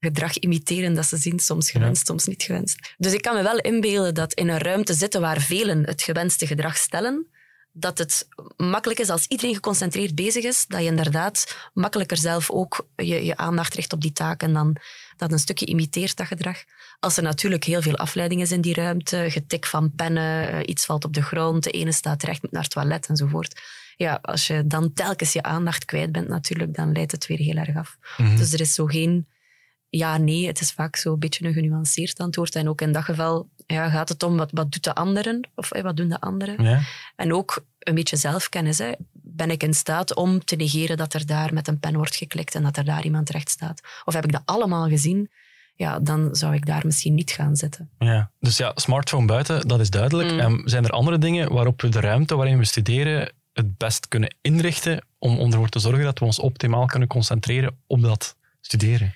gedrag 0.00 0.36
imiteren 0.36 0.94
dat 0.94 1.06
ze 1.06 1.16
zien, 1.16 1.38
soms 1.38 1.70
gewenst, 1.70 2.06
soms 2.06 2.24
niet 2.26 2.42
gewenst. 2.42 2.94
Dus 2.98 3.12
ik 3.12 3.22
kan 3.22 3.34
me 3.36 3.42
wel 3.42 3.58
inbeelden 3.58 4.14
dat 4.14 4.32
in 4.34 4.48
een 4.48 4.58
ruimte 4.58 4.94
zitten 4.94 5.20
waar 5.20 5.40
velen 5.40 5.86
het 5.86 6.02
gewenste 6.02 6.46
gedrag 6.46 6.76
stellen, 6.76 7.26
dat 7.78 7.98
het 7.98 8.28
makkelijk 8.56 9.00
is 9.00 9.10
als 9.10 9.26
iedereen 9.26 9.54
geconcentreerd 9.54 10.14
bezig 10.14 10.44
is, 10.44 10.66
dat 10.66 10.80
je 10.80 10.86
inderdaad 10.86 11.56
makkelijker 11.72 12.16
zelf 12.16 12.50
ook 12.50 12.86
je, 12.96 13.24
je 13.24 13.36
aandacht 13.36 13.74
richt 13.74 13.92
op 13.92 14.00
die 14.00 14.12
taak 14.12 14.42
en 14.42 14.52
dan 14.52 14.76
dat 15.16 15.32
een 15.32 15.38
stukje 15.38 15.66
imiteert, 15.66 16.16
dat 16.16 16.26
gedrag. 16.26 16.64
Als 17.00 17.16
er 17.16 17.22
natuurlijk 17.22 17.64
heel 17.64 17.82
veel 17.82 17.96
afleiding 17.96 18.40
is 18.40 18.52
in 18.52 18.60
die 18.60 18.74
ruimte, 18.74 19.26
getik 19.28 19.66
van 19.66 19.92
pennen, 19.94 20.48
eh, 20.48 20.58
iets 20.64 20.84
valt 20.84 21.04
op 21.04 21.14
de 21.14 21.22
grond, 21.22 21.62
de 21.62 21.70
ene 21.70 21.92
staat 21.92 22.22
recht 22.22 22.50
naar 22.50 22.62
het 22.62 22.70
toilet 22.70 23.06
enzovoort. 23.06 23.60
Ja, 23.96 24.18
als 24.22 24.46
je 24.46 24.66
dan 24.66 24.92
telkens 24.92 25.32
je 25.32 25.42
aandacht 25.42 25.84
kwijt 25.84 26.12
bent 26.12 26.28
natuurlijk, 26.28 26.74
dan 26.74 26.92
leidt 26.92 27.12
het 27.12 27.26
weer 27.26 27.38
heel 27.38 27.56
erg 27.56 27.76
af. 27.76 27.96
Mhm. 28.16 28.36
Dus 28.36 28.52
er 28.52 28.60
is 28.60 28.74
zo 28.74 28.86
geen 28.86 29.26
ja, 29.88 30.16
nee, 30.16 30.46
het 30.46 30.60
is 30.60 30.72
vaak 30.72 30.96
zo'n 30.96 31.18
beetje 31.18 31.44
een 31.44 31.52
genuanceerd 31.52 32.18
antwoord. 32.18 32.54
En 32.54 32.68
ook 32.68 32.80
in 32.80 32.92
dat 32.92 33.04
geval 33.04 33.48
ja, 33.66 33.88
gaat 33.88 34.08
het 34.08 34.22
om 34.22 34.36
wat, 34.36 34.50
wat 34.52 34.72
doet 34.72 34.84
de 34.84 34.94
anderen 34.94 35.48
of 35.54 35.68
wat 35.82 35.96
doen 35.96 36.08
de 36.08 36.20
anderen. 36.20 36.62
Ja. 36.62 36.80
En 37.16 37.32
ook 37.32 37.64
een 37.78 37.94
beetje 37.94 38.16
zelfkennis. 38.16 38.78
Hè. 38.78 38.92
Ben 39.12 39.50
ik 39.50 39.62
in 39.62 39.74
staat 39.74 40.14
om 40.14 40.44
te 40.44 40.56
negeren 40.56 40.96
dat 40.96 41.14
er 41.14 41.26
daar 41.26 41.54
met 41.54 41.68
een 41.68 41.80
pen 41.80 41.96
wordt 41.96 42.16
geklikt 42.16 42.54
en 42.54 42.62
dat 42.62 42.76
er 42.76 42.84
daar 42.84 43.04
iemand 43.04 43.30
recht 43.30 43.50
staat? 43.50 43.80
Of 44.04 44.14
heb 44.14 44.24
ik 44.24 44.32
dat 44.32 44.42
allemaal 44.44 44.88
gezien? 44.88 45.30
Ja, 45.74 46.00
dan 46.00 46.34
zou 46.34 46.54
ik 46.54 46.66
daar 46.66 46.82
misschien 46.84 47.14
niet 47.14 47.30
gaan 47.30 47.56
zitten. 47.56 47.90
Ja. 47.98 48.30
Dus 48.40 48.56
ja, 48.56 48.72
smartphone 48.74 49.26
buiten, 49.26 49.68
dat 49.68 49.80
is 49.80 49.90
duidelijk. 49.90 50.32
Mm. 50.32 50.38
En 50.38 50.62
zijn 50.64 50.84
er 50.84 50.90
andere 50.90 51.18
dingen 51.18 51.52
waarop 51.52 51.82
we 51.82 51.88
de 51.88 52.00
ruimte 52.00 52.36
waarin 52.36 52.58
we 52.58 52.64
studeren 52.64 53.32
het 53.52 53.76
best 53.76 54.08
kunnen 54.08 54.34
inrichten 54.40 55.04
om 55.18 55.52
ervoor 55.52 55.68
te 55.68 55.78
zorgen 55.78 56.04
dat 56.04 56.18
we 56.18 56.24
ons 56.24 56.38
optimaal 56.38 56.86
kunnen 56.86 57.08
concentreren 57.08 57.76
op 57.86 58.02
dat 58.02 58.36
studeren? 58.60 59.14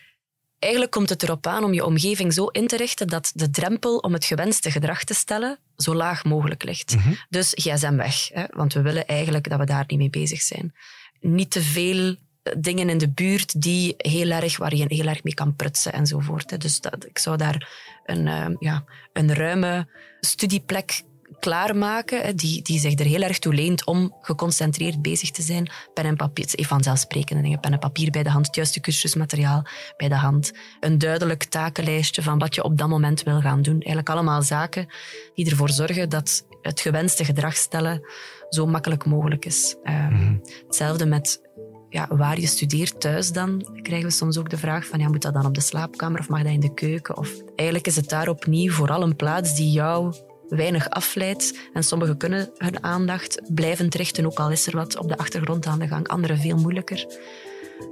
Eigenlijk 0.61 0.93
komt 0.93 1.09
het 1.09 1.23
erop 1.23 1.47
aan 1.47 1.65
om 1.65 1.73
je 1.73 1.85
omgeving 1.85 2.33
zo 2.33 2.47
in 2.47 2.67
te 2.67 2.77
richten 2.77 3.07
dat 3.07 3.33
de 3.35 3.51
drempel 3.51 3.97
om 3.97 4.13
het 4.13 4.25
gewenste 4.25 4.71
gedrag 4.71 5.05
te 5.05 5.15
stellen 5.15 5.59
zo 5.77 5.95
laag 5.95 6.25
mogelijk 6.25 6.63
ligt. 6.63 6.97
Mhm. 6.97 7.13
Dus 7.29 7.53
gsm 7.55 7.97
weg, 7.97 8.29
hè, 8.29 8.45
want 8.51 8.73
we 8.73 8.83
willen 8.83 9.07
eigenlijk 9.07 9.49
dat 9.49 9.59
we 9.59 9.65
daar 9.65 9.85
niet 9.87 9.99
mee 9.99 10.11
bezig 10.11 10.43
zijn. 10.43 10.75
Niet 11.21 11.51
te 11.51 11.63
veel 11.63 12.17
eh, 12.43 12.55
dingen 12.59 12.89
in 12.89 12.99
de 12.99 13.11
buurt 13.11 13.63
die 13.63 13.95
heel 13.97 14.31
erg, 14.31 14.57
waar 14.57 14.75
je 14.75 14.85
heel 14.89 15.07
erg 15.07 15.23
mee 15.23 15.35
kan 15.35 15.57
prutsen 15.57 15.93
enzovoort. 15.93 16.51
Hè. 16.51 16.57
Dus 16.57 16.81
dat, 16.81 17.07
ik 17.07 17.19
zou 17.19 17.37
daar 17.37 17.69
een, 18.05 18.27
eh, 18.27 18.47
ja, 18.59 18.85
een 19.13 19.35
ruime 19.35 19.89
studieplek 20.21 21.03
klaarmaken, 21.39 22.37
die, 22.37 22.63
die 22.63 22.79
zich 22.79 22.99
er 22.99 23.05
heel 23.05 23.23
erg 23.23 23.39
toe 23.39 23.55
leent 23.55 23.87
om 23.87 24.17
geconcentreerd 24.21 25.03
bezig 25.03 25.31
te 25.31 25.43
zijn. 25.43 25.71
Pen 25.95 26.05
en 26.05 26.17
papier, 26.17 26.45
het 26.45 26.57
is 26.57 26.67
vanzelfsprekende 26.67 27.43
dingen. 27.43 27.61
Pen 27.61 27.73
en 27.73 27.79
papier 27.79 28.11
bij 28.11 28.23
de 28.23 28.31
hand, 28.31 28.47
het 28.47 28.55
juiste 28.55 28.81
cursusmateriaal 28.81 29.67
bij 29.97 30.09
de 30.09 30.15
hand. 30.15 30.53
Een 30.81 30.99
duidelijk 30.99 31.45
takenlijstje 31.45 32.23
van 32.23 32.39
wat 32.39 32.55
je 32.55 32.63
op 32.63 32.79
dat 32.79 32.89
moment 32.89 33.23
wil 33.23 33.41
gaan 33.41 33.63
doen. 33.63 33.75
Eigenlijk 33.75 34.09
allemaal 34.09 34.43
zaken 34.43 34.87
die 35.35 35.51
ervoor 35.51 35.71
zorgen 35.71 36.09
dat 36.09 36.47
het 36.63 36.81
gewenste 36.81 37.25
gedrag 37.25 37.57
stellen 37.57 38.03
zo 38.49 38.67
makkelijk 38.67 39.05
mogelijk 39.05 39.45
is. 39.45 39.77
Ehm, 39.83 40.37
Hetzelfde 40.67 41.07
met 41.07 41.41
ja, 41.89 42.09
waar 42.11 42.41
je 42.41 42.47
studeert 42.47 43.01
thuis 43.01 43.33
dan, 43.33 43.81
krijgen 43.83 44.09
we 44.09 44.15
soms 44.15 44.39
ook 44.39 44.51
de 44.51 44.59
vraag 44.59 44.87
van 44.87 44.99
ja, 44.99 45.09
moet 45.09 45.23
dat 45.23 45.35
dan 45.35 45.47
op 45.47 45.55
de 45.55 45.61
slaapkamer 45.61 46.21
of 46.21 46.29
mag 46.29 46.43
dat 46.43 46.53
in 46.53 46.61
de 46.61 46.75
keuken? 46.75 47.17
Of, 47.17 47.31
eigenlijk 47.57 47.87
is 47.87 47.97
het 47.97 48.09
daar 48.09 48.29
opnieuw 48.29 48.73
vooral 48.73 49.03
een 49.03 49.17
plaats 49.17 49.57
die 49.57 49.71
jou 49.71 50.15
weinig 50.51 50.91
afleidt. 50.91 51.59
En 51.73 51.85
sommigen 51.85 52.17
kunnen 52.17 52.51
hun 52.57 52.85
aandacht 52.85 53.41
blijvend 53.55 53.95
richten, 53.95 54.27
ook 54.27 54.39
al 54.39 54.51
is 54.51 54.67
er 54.67 54.77
wat 54.77 54.97
op 54.97 55.09
de 55.09 55.17
achtergrond 55.17 55.67
aan 55.67 55.79
de 55.79 55.89
gang. 55.89 56.09
Anderen 56.09 56.39
veel 56.39 56.57
moeilijker. 56.57 57.07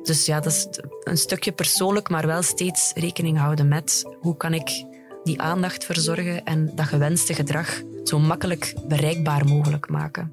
Dus 0.02 0.26
ja, 0.26 0.40
dat 0.40 0.52
is 0.52 0.66
een 1.04 1.16
stukje 1.16 1.52
persoonlijk, 1.52 2.08
maar 2.08 2.26
wel 2.26 2.42
steeds 2.42 2.92
rekening 2.94 3.38
houden 3.38 3.68
met 3.68 4.04
hoe 4.20 4.36
kan 4.36 4.54
ik 4.54 4.84
die 5.24 5.40
aandacht 5.40 5.84
verzorgen 5.84 6.44
en 6.44 6.72
dat 6.74 6.86
gewenste 6.86 7.34
gedrag 7.34 7.82
zo 8.04 8.18
makkelijk 8.18 8.74
bereikbaar 8.88 9.44
mogelijk 9.44 9.88
maken. 9.88 10.32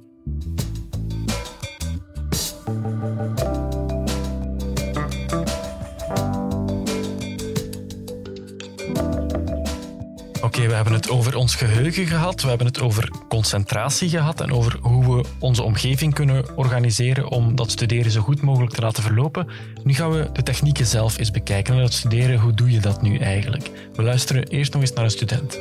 Hebben 10.76 10.94
het 10.94 11.10
over 11.10 11.36
ons 11.36 11.56
geheugen 11.56 12.08
gehad, 12.08 12.42
we 12.42 12.48
hebben 12.48 12.68
het 12.68 12.82
over 12.82 13.12
concentratie 13.30 14.10
gehad 14.10 14.42
en 14.42 14.52
over 14.52 14.78
hoe 14.82 15.16
we 15.16 15.26
onze 15.40 15.64
omgeving 15.64 16.14
kunnen 16.14 16.58
organiseren 16.58 17.30
om 17.30 17.56
dat 17.56 17.72
studeren 17.72 18.12
zo 18.12 18.22
goed 18.22 18.42
mogelijk 18.42 18.74
te 18.74 18.82
laten 18.82 19.04
verlopen. 19.04 19.48
Nu 19.84 19.94
gaan 19.94 20.12
we 20.12 20.30
de 20.34 20.44
technieken 20.44 20.86
zelf 20.86 21.18
eens 21.18 21.32
bekijken. 21.32 21.78
Dat 21.78 21.94
studeren, 21.94 22.40
hoe 22.40 22.54
doe 22.54 22.72
je 22.72 22.80
dat 22.80 23.02
nu 23.02 23.18
eigenlijk? 23.18 23.72
We 23.94 24.04
luisteren 24.04 24.44
eerst 24.44 24.74
nog 24.74 24.82
eens 24.82 24.94
naar 24.94 25.04
een 25.04 25.12
student. 25.12 25.60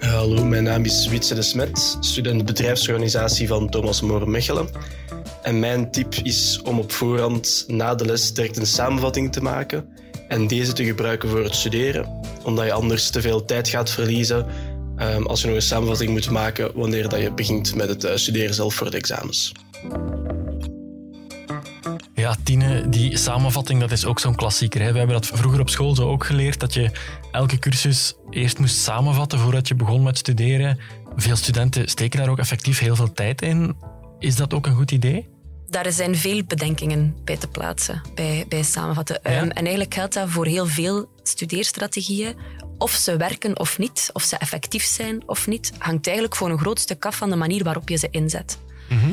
Hallo, 0.00 0.44
mijn 0.44 0.64
naam 0.64 0.84
is 0.84 1.08
Witse 1.08 1.34
de 1.34 1.42
Smet, 1.42 1.96
student 2.00 2.44
bedrijfsorganisatie 2.44 3.48
van 3.48 3.68
Thomas 3.68 4.00
More 4.00 4.26
Mechelen. 4.26 4.68
En 5.42 5.58
mijn 5.58 5.90
tip 5.90 6.14
is 6.14 6.60
om 6.62 6.78
op 6.78 6.92
voorhand 6.92 7.64
na 7.68 7.94
de 7.94 8.04
les 8.04 8.32
direct 8.32 8.56
een 8.56 8.66
samenvatting 8.66 9.32
te 9.32 9.42
maken 9.42 9.93
en 10.28 10.46
deze 10.46 10.72
te 10.72 10.84
gebruiken 10.84 11.28
voor 11.28 11.44
het 11.44 11.54
studeren, 11.54 12.20
omdat 12.42 12.64
je 12.64 12.72
anders 12.72 13.10
te 13.10 13.20
veel 13.20 13.44
tijd 13.44 13.68
gaat 13.68 13.90
verliezen 13.90 14.46
ehm, 14.96 15.22
als 15.22 15.40
je 15.40 15.46
nog 15.46 15.56
een 15.56 15.62
samenvatting 15.62 16.10
moet 16.10 16.30
maken 16.30 16.70
wanneer 16.74 17.08
dat 17.08 17.20
je 17.20 17.32
begint 17.32 17.74
met 17.74 17.88
het 17.88 18.04
eh, 18.04 18.16
studeren 18.16 18.54
zelf 18.54 18.74
voor 18.74 18.90
de 18.90 18.96
examens. 18.96 19.52
Ja, 22.14 22.36
Tine, 22.42 22.88
die 22.88 23.16
samenvatting 23.16 23.80
dat 23.80 23.90
is 23.90 24.04
ook 24.04 24.18
zo'n 24.18 24.34
klassieker. 24.34 24.80
Hè? 24.80 24.92
We 24.92 24.98
hebben 24.98 25.16
dat 25.16 25.26
vroeger 25.26 25.60
op 25.60 25.70
school 25.70 25.94
zo 25.94 26.08
ook 26.08 26.24
geleerd, 26.24 26.60
dat 26.60 26.74
je 26.74 26.90
elke 27.32 27.58
cursus 27.58 28.14
eerst 28.30 28.58
moest 28.58 28.76
samenvatten 28.76 29.38
voordat 29.38 29.68
je 29.68 29.74
begon 29.74 30.02
met 30.02 30.18
studeren. 30.18 30.78
Veel 31.16 31.36
studenten 31.36 31.88
steken 31.88 32.18
daar 32.18 32.28
ook 32.28 32.38
effectief 32.38 32.78
heel 32.78 32.96
veel 32.96 33.12
tijd 33.12 33.42
in. 33.42 33.76
Is 34.18 34.36
dat 34.36 34.54
ook 34.54 34.66
een 34.66 34.74
goed 34.74 34.90
idee? 34.90 35.33
Daar 35.74 35.92
zijn 35.92 36.16
veel 36.16 36.42
bedenkingen 36.44 37.16
bij 37.24 37.36
te 37.36 37.48
plaatsen, 37.48 38.02
bij, 38.14 38.44
bij 38.48 38.62
samenvatten. 38.62 39.20
Ja. 39.22 39.30
Ehm, 39.30 39.48
en 39.48 39.54
eigenlijk 39.54 39.94
geldt 39.94 40.14
dat 40.14 40.28
voor 40.28 40.46
heel 40.46 40.66
veel 40.66 41.08
studeerstrategieën. 41.22 42.36
Of 42.78 42.90
ze 42.90 43.16
werken 43.16 43.58
of 43.58 43.78
niet, 43.78 44.10
of 44.12 44.22
ze 44.22 44.36
effectief 44.36 44.84
zijn 44.84 45.22
of 45.28 45.46
niet, 45.46 45.72
hangt 45.78 46.06
eigenlijk 46.06 46.36
voor 46.36 46.50
een 46.50 46.58
groot 46.58 46.78
stuk 46.78 47.06
af 47.06 47.16
van 47.16 47.30
de 47.30 47.36
manier 47.36 47.64
waarop 47.64 47.88
je 47.88 47.96
ze 47.96 48.08
inzet. 48.10 48.58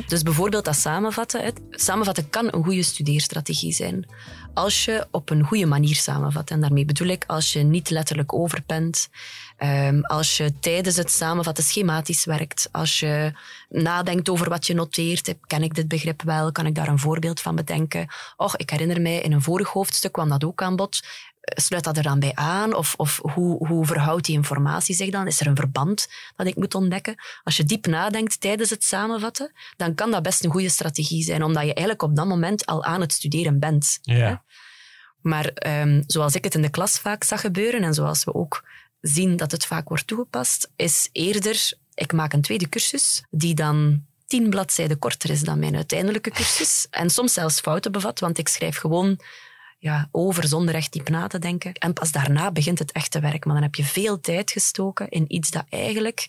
Dus 0.07 0.23
bijvoorbeeld 0.23 0.65
dat 0.65 0.75
samenvatten. 0.75 1.43
Het 1.43 1.61
samenvatten 1.69 2.29
kan 2.29 2.47
een 2.51 2.63
goede 2.63 2.83
studeerstrategie 2.83 3.73
zijn. 3.73 4.05
Als 4.53 4.85
je 4.85 5.07
op 5.11 5.29
een 5.29 5.43
goede 5.43 5.65
manier 5.65 5.95
samenvat. 5.95 6.49
En 6.49 6.61
daarmee 6.61 6.85
bedoel 6.85 7.07
ik 7.07 7.23
als 7.27 7.53
je 7.53 7.59
niet 7.59 7.89
letterlijk 7.89 8.33
overpent. 8.33 9.09
Ehm, 9.61 10.01
als 10.01 10.37
je 10.37 10.59
tijdens 10.59 10.95
het 10.95 11.11
samenvatten 11.11 11.63
schematisch 11.63 12.25
werkt. 12.25 12.69
Als 12.71 12.99
je 12.99 13.31
nadenkt 13.69 14.29
over 14.29 14.49
wat 14.49 14.67
je 14.67 14.73
noteert. 14.73 15.27
Heb- 15.27 15.47
Ken 15.47 15.63
ik 15.63 15.73
dit 15.75 15.87
begrip 15.87 16.21
wel? 16.21 16.51
Kan 16.51 16.65
ik 16.65 16.75
daar 16.75 16.87
een 16.87 16.99
voorbeeld 16.99 17.41
van 17.41 17.55
bedenken? 17.55 18.07
Och, 18.37 18.55
ik 18.57 18.69
herinner 18.69 19.01
mij, 19.01 19.19
in 19.21 19.31
een 19.31 19.41
vorig 19.41 19.67
hoofdstuk 19.69 20.11
kwam 20.11 20.29
dat 20.29 20.43
ook 20.43 20.61
aan 20.61 20.75
bod. 20.75 20.99
Eh, 21.41 21.63
Sluit 21.63 21.83
dat 21.83 21.97
er 21.97 22.03
dan 22.03 22.19
bij 22.19 22.31
aan? 22.35 22.75
Of, 22.75 22.93
of 22.97 23.19
hoe, 23.33 23.67
hoe 23.67 23.85
verhoudt 23.85 24.25
die 24.25 24.35
informatie 24.35 24.95
zich 24.95 25.09
dan? 25.09 25.27
Is 25.27 25.39
er 25.39 25.47
een 25.47 25.55
verband 25.55 26.07
dat 26.35 26.47
ik 26.47 26.55
moet 26.55 26.75
ontdekken? 26.75 27.15
Als 27.43 27.57
je 27.57 27.63
diep 27.63 27.85
nadenkt 27.87 28.41
tijdens 28.41 28.69
het 28.69 28.83
samenvatten, 28.83 29.51
dan 29.77 29.95
kan 29.95 30.11
dat 30.11 30.23
best 30.23 30.43
een 30.43 30.51
goede 30.51 30.69
strategie 30.69 31.23
zijn, 31.23 31.43
omdat 31.43 31.61
je 31.63 31.73
eigenlijk 31.73 32.01
op 32.01 32.15
dat 32.15 32.25
moment 32.27 32.65
al 32.65 32.83
aan 32.83 33.01
het 33.01 33.13
studeren 33.13 33.59
bent. 33.59 33.99
Ja. 34.01 34.43
Maar 35.21 35.45
ehm, 35.45 36.01
zoals 36.07 36.35
ik 36.35 36.43
het 36.43 36.55
in 36.55 36.61
de 36.61 36.69
klas 36.69 36.99
vaak 36.99 37.23
zag 37.23 37.41
gebeuren 37.41 37.83
en 37.83 37.93
zoals 37.93 38.23
we 38.23 38.33
ook 38.33 38.63
zien 39.01 39.37
dat 39.37 39.51
het 39.51 39.65
vaak 39.65 39.87
wordt 39.89 40.07
toegepast, 40.07 40.71
is 40.75 41.09
eerder, 41.11 41.73
ik 41.93 42.13
maak 42.13 42.33
een 42.33 42.41
tweede 42.41 42.69
cursus 42.69 43.23
die 43.29 43.53
dan 43.53 44.05
tien 44.27 44.49
bladzijden 44.49 44.99
korter 44.99 45.29
is 45.29 45.41
dan 45.41 45.59
mijn 45.59 45.75
uiteindelijke 45.75 46.31
cursus. 46.31 46.87
En 47.01 47.09
soms 47.09 47.33
zelfs 47.33 47.59
fouten 47.59 47.91
bevat, 47.91 48.19
want 48.19 48.37
ik 48.37 48.47
schrijf 48.47 48.77
gewoon 48.77 49.19
ja, 49.81 50.07
over 50.11 50.47
zonder 50.47 50.75
echt 50.75 50.91
diep 50.93 51.09
na 51.09 51.27
te 51.27 51.39
denken. 51.39 51.73
En 51.73 51.93
pas 51.93 52.11
daarna 52.11 52.51
begint 52.51 52.79
het 52.79 52.91
echt 52.91 53.11
te 53.11 53.19
werken. 53.19 53.41
Maar 53.43 53.53
dan 53.53 53.63
heb 53.63 53.75
je 53.75 53.83
veel 53.83 54.19
tijd 54.19 54.51
gestoken 54.51 55.09
in 55.09 55.25
iets 55.27 55.51
dat 55.51 55.65
eigenlijk 55.69 56.25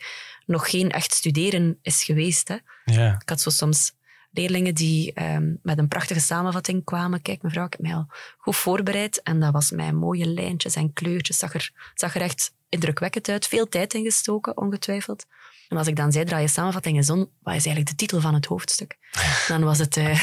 nog 0.47 0.71
geen 0.71 0.91
echt 0.91 1.14
studeren 1.14 1.79
is 1.83 2.05
geweest. 2.05 2.49
Hè. 2.49 2.57
Ja. 2.85 3.19
Ik 3.21 3.29
had 3.29 3.41
zo 3.41 3.50
soms 3.50 3.93
leerlingen 4.31 4.75
die 4.75 5.12
ehm, 5.12 5.55
met 5.62 5.79
een 5.79 5.88
prachtige 5.88 6.21
samenvatting 6.21 6.85
kwamen. 6.85 7.23
Kijk, 7.23 7.43
mevrouw, 7.43 7.67
ik 7.67 7.73
heb 7.73 7.81
mij 7.81 7.95
al 7.95 8.07
goed 8.38 8.57
voorbereid. 8.57 9.23
En 9.23 9.41
dat 9.41 9.52
was 9.52 9.71
met 9.71 9.93
mooie 9.93 10.26
lijntjes 10.26 10.75
en 10.75 10.93
kleurtjes. 10.93 11.38
Zag 11.38 11.55
er, 11.55 11.73
zag 11.95 12.14
er 12.14 12.21
echt 12.21 12.52
indrukwekkend 12.73 13.29
uit. 13.29 13.47
Veel 13.47 13.69
tijd 13.69 13.95
ingestoken, 13.95 14.57
ongetwijfeld. 14.57 15.25
En 15.69 15.76
als 15.79 15.87
ik 15.87 15.97
dan 15.97 16.12
zei, 16.12 16.25
draai 16.25 16.43
je 16.43 16.49
samenvatting 16.49 16.97
eens 16.97 17.11
om, 17.11 17.19
wat 17.19 17.55
is 17.55 17.67
eigenlijk 17.67 17.88
de 17.88 17.95
titel 17.95 18.21
van 18.21 18.35
het 18.35 18.47
hoofdstuk? 18.47 18.97
Dan 19.49 19.64
was 19.64 19.79
het 19.79 19.97
eh, 19.97 20.23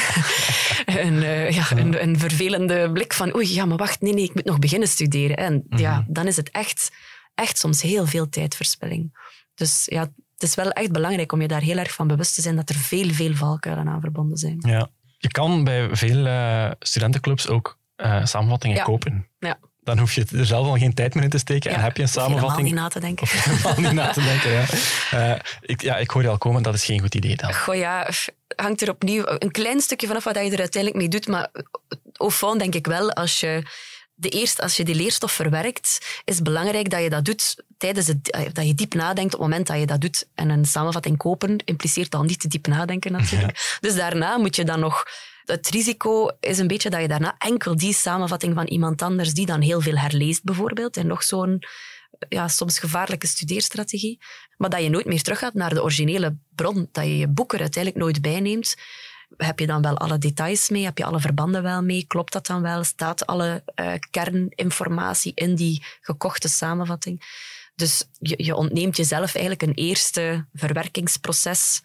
een, 1.04 1.22
eh, 1.22 1.50
ja, 1.50 1.70
een, 1.70 2.02
een 2.02 2.18
vervelende 2.18 2.90
blik 2.92 3.12
van, 3.12 3.36
oei, 3.36 3.54
ja, 3.54 3.64
maar 3.64 3.76
wacht, 3.76 4.00
nee, 4.00 4.12
nee, 4.12 4.24
ik 4.24 4.34
moet 4.34 4.44
nog 4.44 4.58
beginnen 4.58 4.88
studeren. 4.88 5.36
En 5.36 5.64
ja, 5.68 6.04
dan 6.08 6.26
is 6.26 6.36
het 6.36 6.50
echt, 6.50 6.90
echt 7.34 7.58
soms 7.58 7.82
heel 7.82 8.06
veel 8.06 8.28
tijdverspilling. 8.28 9.18
Dus 9.54 9.82
ja, 9.86 10.00
het 10.34 10.42
is 10.42 10.54
wel 10.54 10.70
echt 10.70 10.92
belangrijk 10.92 11.32
om 11.32 11.40
je 11.40 11.48
daar 11.48 11.60
heel 11.60 11.76
erg 11.78 11.92
van 11.92 12.06
bewust 12.06 12.34
te 12.34 12.40
zijn 12.40 12.56
dat 12.56 12.68
er 12.68 12.74
veel, 12.74 13.08
veel 13.10 13.34
valkuilen 13.34 13.88
aan 13.88 14.00
verbonden 14.00 14.38
zijn. 14.38 14.56
Ja. 14.60 14.88
Je 15.18 15.28
kan 15.28 15.64
bij 15.64 15.88
veel 15.96 16.26
eh, 16.26 16.70
studentenclubs 16.78 17.48
ook 17.48 17.78
samenvattingen 18.22 18.76
Ja. 18.76 18.82
kopen. 18.82 19.28
Ja. 19.38 19.58
Dan 19.82 19.98
hoef 19.98 20.12
je 20.12 20.26
er 20.36 20.46
zelf 20.46 20.66
al 20.66 20.76
geen 20.78 20.94
tijd 20.94 21.14
meer 21.14 21.24
in 21.24 21.30
te 21.30 21.38
steken. 21.38 21.70
En 21.70 21.80
heb 21.80 21.96
je 21.96 22.02
een 22.02 22.08
Of 22.08 22.14
helemaal 22.14 22.38
samenvatting. 22.38 22.68
niet 22.68 22.78
na 22.78 22.88
te 22.88 23.00
denken. 23.00 23.26
Helemaal 23.30 23.80
niet 23.80 23.92
na 23.92 24.10
te 24.12 24.22
denken, 24.22 24.50
ja. 24.50 24.64
Eh, 25.10 25.40
ik, 25.60 25.82
ja. 25.82 25.96
Ik 25.96 26.10
hoor 26.10 26.22
je 26.22 26.28
al 26.28 26.38
komen, 26.38 26.62
dat 26.62 26.74
is 26.74 26.84
geen 26.84 27.00
goed 27.00 27.14
idee 27.14 27.36
dan. 27.36 27.54
Goh 27.54 27.74
ja, 27.74 28.08
hangt 28.56 28.82
er 28.82 28.90
opnieuw 28.90 29.24
een 29.26 29.50
klein 29.50 29.80
stukje 29.80 30.06
vanaf 30.06 30.24
wat 30.24 30.34
je 30.34 30.40
er 30.40 30.58
uiteindelijk 30.58 30.94
mee 30.94 31.08
doet. 31.08 31.28
Maar 31.28 31.48
au 32.16 32.30
fond 32.30 32.58
denk 32.58 32.74
ik 32.74 32.86
wel, 32.86 33.12
als 33.12 33.40
je, 33.40 33.62
de 34.14 34.28
eerst, 34.28 34.60
als 34.60 34.76
je 34.76 34.84
die 34.84 34.94
leerstof 34.94 35.32
verwerkt, 35.32 35.98
is 36.24 36.34
het 36.34 36.44
belangrijk 36.44 36.90
dat 36.90 37.02
je 37.02 37.10
dat 37.10 37.24
doet 37.24 37.64
tijdens 37.78 38.06
het, 38.06 38.30
eh, 38.30 38.40
dat 38.52 38.66
je 38.66 38.74
diep 38.74 38.94
nadenkt 38.94 39.34
op 39.34 39.40
het 39.40 39.48
moment 39.48 39.66
dat 39.66 39.78
je 39.78 39.86
dat 39.86 40.00
doet. 40.00 40.26
En 40.34 40.48
een 40.50 40.64
samenvatting 40.64 41.16
kopen 41.16 41.56
impliceert 41.64 42.14
al 42.14 42.22
niet 42.22 42.40
te 42.40 42.48
diep 42.48 42.66
nadenken 42.66 43.12
natuurlijk. 43.12 43.76
Dus 43.80 43.94
daarna 43.94 44.36
moet 44.36 44.56
je 44.56 44.64
dan 44.64 44.80
nog 44.80 45.04
Het 45.44 45.68
risico 45.68 46.28
is 46.40 46.58
een 46.58 46.66
beetje 46.66 46.90
dat 46.90 47.00
je 47.00 47.08
daarna 47.08 47.34
enkel 47.38 47.76
die 47.76 47.94
samenvatting 47.94 48.54
van 48.54 48.66
iemand 48.66 49.02
anders, 49.02 49.34
die 49.34 49.46
dan 49.46 49.60
heel 49.60 49.80
veel 49.80 49.96
herleest 49.96 50.44
bijvoorbeeld, 50.44 50.96
en 50.96 51.06
nog 51.06 51.22
zo'n 51.22 51.62
ja, 52.28 52.48
soms 52.48 52.78
gevaarlijke 52.78 53.26
studeerstrategie, 53.26 54.18
maar 54.56 54.70
dat 54.70 54.82
je 54.82 54.88
nooit 54.88 55.06
meer 55.06 55.22
teruggaat 55.22 55.54
naar 55.54 55.74
de 55.74 55.82
originele 55.82 56.36
bron, 56.54 56.88
dat 56.92 57.04
je 57.04 57.18
je 57.18 57.28
boek 57.28 57.52
er 57.52 57.60
uiteindelijk 57.60 58.04
nooit 58.04 58.22
bijneemt. 58.22 58.74
Heb 59.36 59.58
je 59.58 59.66
dan 59.66 59.82
wel 59.82 59.98
alle 59.98 60.18
details 60.18 60.68
mee? 60.68 60.84
Heb 60.84 60.98
je 60.98 61.04
alle 61.04 61.20
verbanden 61.20 61.62
wel 61.62 61.82
mee? 61.82 62.06
Klopt 62.06 62.32
dat 62.32 62.46
dan 62.46 62.62
wel? 62.62 62.84
Staat 62.84 63.26
alle 63.26 63.64
uh, 63.80 63.92
kerninformatie 64.10 65.32
in 65.34 65.54
die 65.54 65.84
gekochte 66.00 66.48
samenvatting? 66.48 67.38
Dus 67.74 68.08
je, 68.18 68.44
je 68.44 68.54
ontneemt 68.54 68.96
jezelf 68.96 69.34
eigenlijk 69.34 69.62
een 69.62 69.84
eerste 69.84 70.46
verwerkingsproces 70.52 71.82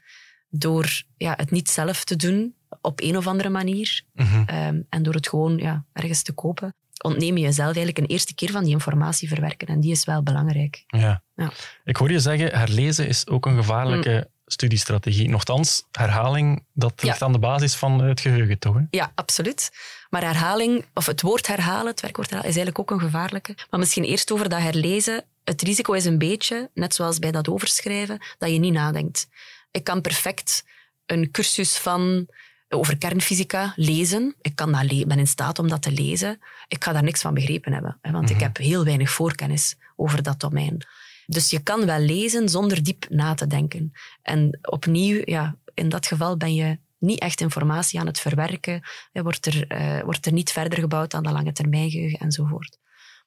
door 0.50 1.04
ja, 1.18 1.34
het 1.38 1.52
niet 1.52 1.70
zelf 1.70 2.04
te 2.04 2.16
doen 2.16 2.56
op 2.86 3.02
een 3.02 3.18
of 3.18 3.28
andere 3.28 3.50
manier. 3.50 4.02
Mhm. 4.14 4.44
Ehm, 4.46 4.82
en 4.90 5.04
door 5.04 5.14
het 5.14 5.30
gewoon 5.30 5.58
ja, 5.58 5.86
ergens 5.94 6.22
te 6.22 6.34
kopen, 6.34 6.76
ontneem 7.02 7.38
je 7.38 7.44
jezelf 7.44 7.76
eigenlijk 7.76 7.98
een 7.98 8.06
eerste 8.06 8.36
keer 8.36 8.52
van 8.52 8.64
die 8.64 8.74
informatie 8.74 9.28
verwerken. 9.28 9.68
En 9.68 9.80
die 9.80 9.92
is 9.92 10.06
wel 10.06 10.24
belangrijk. 10.24 10.84
Ja. 10.88 11.24
Ja. 11.36 11.52
Ik 11.84 11.96
hoor 11.96 12.12
je 12.12 12.20
zeggen, 12.20 12.58
herlezen 12.58 13.08
is 13.08 13.28
ook 13.28 13.46
een 13.46 13.56
gevaarlijke 13.56 14.30
studiestrategie. 14.46 15.30
Nochtans, 15.30 15.84
herhaling, 15.92 16.66
dat 16.74 17.04
ligt 17.04 17.22
aan 17.22 17.32
de 17.32 17.40
basis 17.40 17.76
van 17.76 18.02
het 18.02 18.22
geheugen, 18.22 18.60
toch? 18.60 18.76
Hè? 18.76 18.82
Ja, 18.90 19.12
absoluut. 19.16 19.72
Maar 20.10 20.24
herhaling, 20.24 20.86
of 20.94 21.06
het 21.06 21.22
woord 21.22 21.48
herhalen, 21.48 21.88
het 21.88 22.02
werkwoord 22.02 22.30
herhalen, 22.30 22.52
is 22.52 22.58
eigenlijk 22.58 22.92
ook 22.92 23.00
een 23.00 23.06
gevaarlijke. 23.06 23.56
Maar 23.70 23.80
misschien 23.80 24.04
eerst 24.04 24.32
over 24.32 24.50
dat 24.50 24.60
herlezen. 24.60 25.24
Het 25.44 25.62
risico 25.62 25.94
is 25.94 26.06
een 26.06 26.18
beetje, 26.18 26.70
net 26.74 26.96
zoals 26.96 27.20
bij 27.20 27.32
dat 27.32 27.50
overschrijven, 27.50 28.20
dat 28.38 28.52
je 28.52 28.60
niet 28.60 28.74
nadenkt. 28.74 29.28
Ik 29.72 29.84
kan 29.84 30.02
perfect 30.02 30.64
een 31.06 31.32
cursus 31.32 31.78
van 31.78 32.28
over 32.76 32.98
kernfysica 32.98 33.74
lezen. 33.76 34.36
Ik 34.42 34.56
kan 34.56 34.72
dat 34.72 34.92
le 34.92 35.06
ben 35.08 35.20
in 35.20 35.28
staat 35.28 35.60
om 35.60 35.68
dat 35.68 35.82
te 35.82 35.92
lezen. 35.92 36.40
Ik 36.68 36.84
ga 36.84 36.94
daar 36.94 37.04
niks 37.04 37.22
van 37.22 37.34
begrepen 37.34 37.74
hebben, 37.74 37.98
hè, 38.02 38.12
want 38.12 38.30
ik 38.30 38.40
heb 38.40 38.58
heel 38.58 38.84
weinig 38.84 39.10
voorkennis 39.10 39.76
over 39.96 40.24
dat 40.24 40.40
domein. 40.40 40.86
Dus 41.26 41.50
je 41.50 41.60
kan 41.60 41.86
wel 41.86 42.00
lezen 42.00 42.50
zonder 42.50 42.84
diep 42.84 43.06
na 43.10 43.34
te 43.34 43.48
denken. 43.48 43.94
En 44.22 44.60
opnieuw, 44.62 45.22
ja, 45.26 45.56
in 45.74 45.90
dat 45.90 46.08
geval 46.08 46.38
ben 46.38 46.56
je 46.56 46.78
niet 47.00 47.20
echt 47.20 47.42
informatie 47.42 48.00
aan 48.00 48.06
het 48.06 48.20
verwerken. 48.20 48.82
Er 49.12 49.24
wordt, 49.24 49.46
er, 49.46 49.68
eh, 49.68 50.04
wordt 50.04 50.26
er 50.26 50.34
niet 50.34 50.52
verder 50.52 50.80
gebouwd 50.80 51.14
aan 51.14 51.24
de 51.24 51.32
lange 51.32 51.52
termijn 51.52 51.90
geheugen 51.90 52.20
enzovoort. 52.20 52.78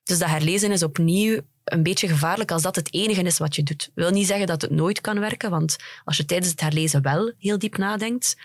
Dus 0.03 0.19
dat 0.19 0.29
herlezen 0.29 0.71
is 0.73 0.83
opnieuw 0.83 1.41
een 1.65 1.83
beetje 1.83 2.09
gevaarlijk 2.09 2.51
als 2.51 2.63
dat 2.63 2.77
het 2.77 2.95
enige 2.95 3.23
is 3.23 3.39
wat 3.39 3.57
je 3.57 3.63
doet. 3.63 3.79
Dat 3.79 4.05
wil 4.05 4.11
niet 4.11 4.27
zeggen 4.27 4.47
dat 4.47 4.63
het 4.63 4.71
nooit 4.71 5.01
kan 5.01 5.21
werken, 5.21 5.51
want 5.51 5.77
als 6.05 6.17
je 6.17 6.25
tijdens 6.25 6.51
het 6.51 6.61
herlezen 6.61 7.03
wel 7.03 7.33
heel 7.39 7.59
diep 7.59 7.77
nadenkt, 7.77 8.37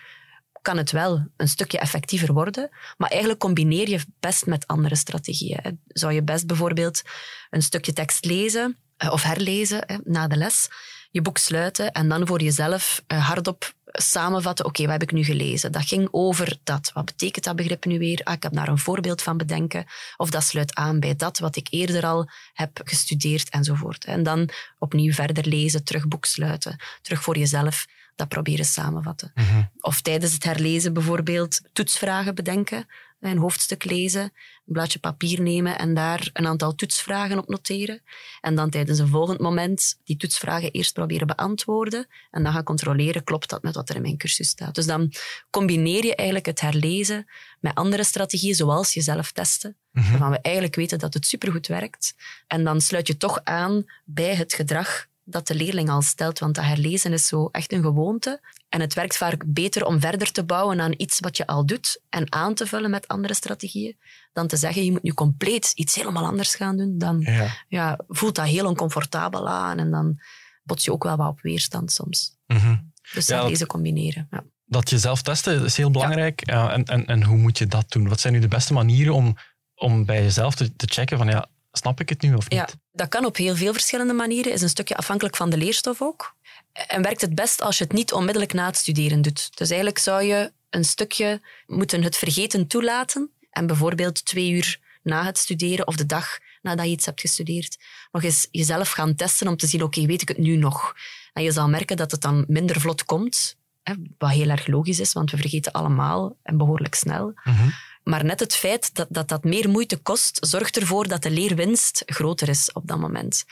kan 0.63 0.77
het 0.77 0.91
wel 0.91 1.27
een 1.37 1.47
stukje 1.47 1.79
effectiever 1.79 2.33
worden. 2.33 2.69
Maar 2.97 3.09
eigenlijk 3.09 3.39
combineer 3.39 3.89
je 3.89 3.99
best 4.19 4.45
met 4.45 4.67
andere 4.67 4.95
strategieën. 4.95 5.79
Zou 5.87 6.13
je 6.13 6.23
best 6.23 6.47
bijvoorbeeld 6.47 7.01
een 7.49 7.61
stukje 7.61 7.93
tekst 7.93 8.25
lezen 8.25 8.77
eh, 8.97 9.11
of 9.11 9.23
herlezen 9.23 10.01
na 10.03 10.27
de 10.27 10.37
les, 10.37 10.69
je 11.11 11.21
boek 11.21 11.37
sluiten 11.37 11.91
en 11.91 12.09
dan 12.09 12.27
voor 12.27 12.41
jezelf 12.41 13.03
eh, 13.07 13.27
hardop 13.27 13.73
samenvatten. 13.85 14.65
Oké, 14.65 14.81
wat 14.81 14.91
heb 14.91 15.01
ik 15.01 15.11
nu 15.11 15.23
gelezen? 15.23 15.71
Dat 15.71 15.85
ging 15.85 16.07
over 16.11 16.57
dat. 16.63 16.91
Wat 16.93 17.05
betekent 17.05 17.45
dat 17.45 17.55
begrip 17.55 17.85
nu 17.85 17.99
weer? 17.99 18.21
Ah, 18.23 18.33
ik 18.33 18.43
heb 18.43 18.53
daar 18.53 18.67
een 18.67 18.77
voorbeeld 18.77 19.21
van 19.21 19.37
bedenken. 19.37 19.85
Of 20.17 20.29
dat 20.29 20.43
sluit 20.43 20.75
aan 20.75 20.99
bij 20.99 21.15
dat 21.15 21.39
wat 21.39 21.55
ik 21.55 21.67
eerder 21.69 22.05
al 22.05 22.29
heb 22.53 22.81
gestudeerd 22.83 23.49
enzovoort. 23.49 24.05
En 24.05 24.23
dan 24.23 24.49
opnieuw 24.79 25.13
verder 25.13 25.47
lezen, 25.47 25.83
terug 25.83 26.07
boek 26.07 26.25
sluiten, 26.25 26.79
terug 27.01 27.21
voor 27.21 27.37
jezelf 27.37 27.85
dat 28.15 28.27
proberen 28.27 28.65
samenvatten. 28.65 29.33
Of 29.79 30.01
tijdens 30.01 30.33
het 30.33 30.43
herlezen 30.43 30.93
bijvoorbeeld 30.93 31.61
toetsvragen 31.73 32.35
bedenken, 32.35 32.85
een 33.19 33.37
hoofdstuk 33.37 33.83
lezen, 33.83 34.21
een 34.21 34.73
blaadje 34.73 34.99
papier 34.99 35.41
nemen 35.41 35.77
en 35.77 35.93
daar 35.93 36.29
een 36.33 36.47
aantal 36.47 36.75
toetsvragen 36.75 37.37
op 37.37 37.47
noteren. 37.47 38.01
En 38.41 38.55
dan 38.55 38.69
tijdens 38.69 38.99
een 38.99 39.07
volgend 39.07 39.39
moment 39.39 39.99
die 40.03 40.17
toetsvragen 40.17 40.71
eerst 40.71 40.93
proberen 40.93 41.27
beantwoorden 41.27 42.07
en 42.31 42.43
dan 42.43 42.53
gaan 42.53 42.63
controleren, 42.63 43.23
klopt 43.23 43.49
dat 43.49 43.63
met 43.63 43.75
wat 43.75 43.89
er 43.89 43.95
in 43.95 44.01
mijn 44.01 44.17
cursus 44.17 44.47
staat. 44.47 44.75
Dus 44.75 44.85
dan 44.85 45.13
combineer 45.49 46.05
je 46.05 46.15
eigenlijk 46.15 46.47
het 46.47 46.61
herlezen 46.61 47.25
met 47.59 47.75
andere 47.75 48.03
strategieën, 48.03 48.55
zoals 48.55 48.93
jezelf 48.93 49.31
testen, 49.31 49.77
waarvan 49.91 50.29
we 50.29 50.39
eigenlijk 50.41 50.75
weten 50.75 50.99
dat 50.99 51.13
het 51.13 51.25
supergoed 51.25 51.67
werkt. 51.67 52.15
En 52.47 52.63
dan 52.63 52.81
sluit 52.81 53.07
je 53.07 53.17
toch 53.17 53.39
aan 53.43 53.85
bij 54.05 54.35
het 54.35 54.53
gedrag 54.53 55.07
dat 55.23 55.47
de 55.47 55.55
leerling 55.55 55.89
al 55.89 56.01
stelt, 56.01 56.39
want 56.39 56.55
dat 56.55 56.63
herlezen 56.63 57.13
is 57.13 57.27
zo 57.27 57.49
echt 57.51 57.73
een 57.73 57.81
gewoonte. 57.81 58.41
En 58.69 58.81
het 58.81 58.93
werkt 58.93 59.17
vaak 59.17 59.43
beter 59.47 59.85
om 59.85 59.99
verder 59.99 60.31
te 60.31 60.43
bouwen 60.45 60.81
aan 60.81 60.93
iets 60.97 61.19
wat 61.19 61.37
je 61.37 61.47
al 61.47 61.65
doet 61.65 62.01
en 62.09 62.33
aan 62.33 62.53
te 62.53 62.67
vullen 62.67 62.89
met 62.89 63.07
andere 63.07 63.33
strategieën, 63.33 63.97
dan 64.33 64.47
te 64.47 64.57
zeggen, 64.57 64.85
je 64.85 64.91
moet 64.91 65.03
nu 65.03 65.13
compleet 65.13 65.71
iets 65.75 65.95
helemaal 65.95 66.25
anders 66.25 66.55
gaan 66.55 66.77
doen. 66.77 66.97
Dan 66.97 67.19
Ja. 67.19 67.47
ja, 67.67 67.99
voelt 68.07 68.35
dat 68.35 68.45
heel 68.45 68.67
oncomfortabel 68.67 69.49
aan 69.49 69.79
en 69.79 69.91
dan 69.91 70.19
bots 70.63 70.83
je 70.83 70.91
ook 70.91 71.03
wel 71.03 71.15
wat 71.15 71.29
op 71.29 71.41
weerstand 71.41 71.91
soms. 71.91 72.37
Mhm. 72.47 72.75
Dus 73.13 73.27
Ja, 73.27 73.47
deze 73.47 73.65
combineren. 73.65 74.27
Ja. 74.31 74.43
Dat 74.65 74.89
jezelf 74.89 75.21
testen 75.21 75.65
is 75.65 75.77
heel 75.77 75.91
belangrijk. 75.91 76.49
Ja, 76.49 76.71
en, 76.71 76.83
en, 76.83 77.05
en 77.05 77.23
hoe 77.23 77.37
moet 77.37 77.57
je 77.57 77.67
dat 77.67 77.91
doen? 77.91 78.07
Wat 78.07 78.19
zijn 78.19 78.33
nu 78.33 78.39
de 78.39 78.47
beste 78.47 78.73
manieren 78.73 79.13
om, 79.13 79.37
om 79.75 80.05
bij 80.05 80.23
jezelf 80.23 80.55
te, 80.55 80.75
te 80.75 80.85
checken 80.85 81.17
van 81.17 81.27
ja, 81.27 81.47
snap 81.77 81.99
ik 81.99 82.09
het 82.09 82.21
nu 82.21 82.33
of 82.33 82.49
niet? 82.49 82.59
Ja, 82.59 82.67
dat 82.91 83.07
kan 83.07 83.25
op 83.25 83.35
heel 83.35 83.55
veel 83.55 83.73
verschillende 83.73 84.13
manieren. 84.13 84.51
Is 84.51 84.61
een 84.61 84.69
stukje 84.69 84.95
afhankelijk 84.95 85.35
van 85.35 85.49
de 85.49 85.57
leerstof 85.57 86.01
ook. 86.01 86.35
En 86.71 87.01
werkt 87.01 87.21
het 87.21 87.35
best 87.35 87.61
als 87.61 87.77
je 87.77 87.83
het 87.83 87.93
niet 87.93 88.13
onmiddellijk 88.13 88.53
na 88.53 88.65
het 88.65 88.77
studeren 88.77 89.21
doet. 89.21 89.57
Dus 89.57 89.69
eigenlijk 89.69 89.99
zou 89.99 90.23
je 90.23 90.51
een 90.69 90.85
stukje 90.85 91.41
moeten 91.67 92.03
het 92.03 92.17
vergeten 92.17 92.67
toelaten. 92.67 93.29
En 93.49 93.67
bijvoorbeeld 93.67 94.25
twee 94.25 94.51
uur 94.51 94.79
na 95.03 95.25
het 95.25 95.37
studeren 95.37 95.87
of 95.87 95.95
de 95.95 96.05
dag 96.05 96.39
nadat 96.61 96.85
je 96.85 96.91
iets 96.91 97.05
hebt 97.05 97.21
gestudeerd, 97.21 97.77
nog 98.11 98.23
eens 98.23 98.47
jezelf 98.51 98.91
gaan 98.91 99.15
testen 99.15 99.47
om 99.47 99.57
te 99.57 99.67
zien, 99.67 99.83
oké, 99.83 100.05
weet 100.05 100.21
ik 100.21 100.27
het 100.27 100.37
nu 100.37 100.55
nog? 100.55 100.95
En 101.33 101.43
je 101.43 101.51
zal 101.51 101.69
merken 101.69 101.97
dat 101.97 102.11
het 102.11 102.21
dan 102.21 102.45
minder 102.47 102.79
vlot 102.79 103.05
komt. 103.05 103.57
Hè, 103.83 103.93
wat 104.17 104.29
heel 104.29 104.49
erg 104.49 104.67
logisch 104.67 104.99
is, 104.99 105.13
want 105.13 105.31
we 105.31 105.37
vergeten 105.37 105.71
allemaal 105.71 106.37
en 106.43 106.57
behoorlijk 106.57 106.95
snel. 106.95 107.33
Mhm. 107.43 107.69
Maar 108.03 108.25
net 108.25 108.39
het 108.39 108.55
feit 108.55 108.95
dat, 108.95 109.07
dat 109.09 109.27
dat 109.27 109.43
meer 109.43 109.69
moeite 109.69 109.97
kost, 109.97 110.37
zorgt 110.45 110.77
ervoor 110.77 111.07
dat 111.07 111.21
de 111.21 111.31
leerwinst 111.31 112.03
groter 112.05 112.49
is 112.49 112.71
op 112.71 112.87
dat 112.87 112.99
moment. 112.99 113.45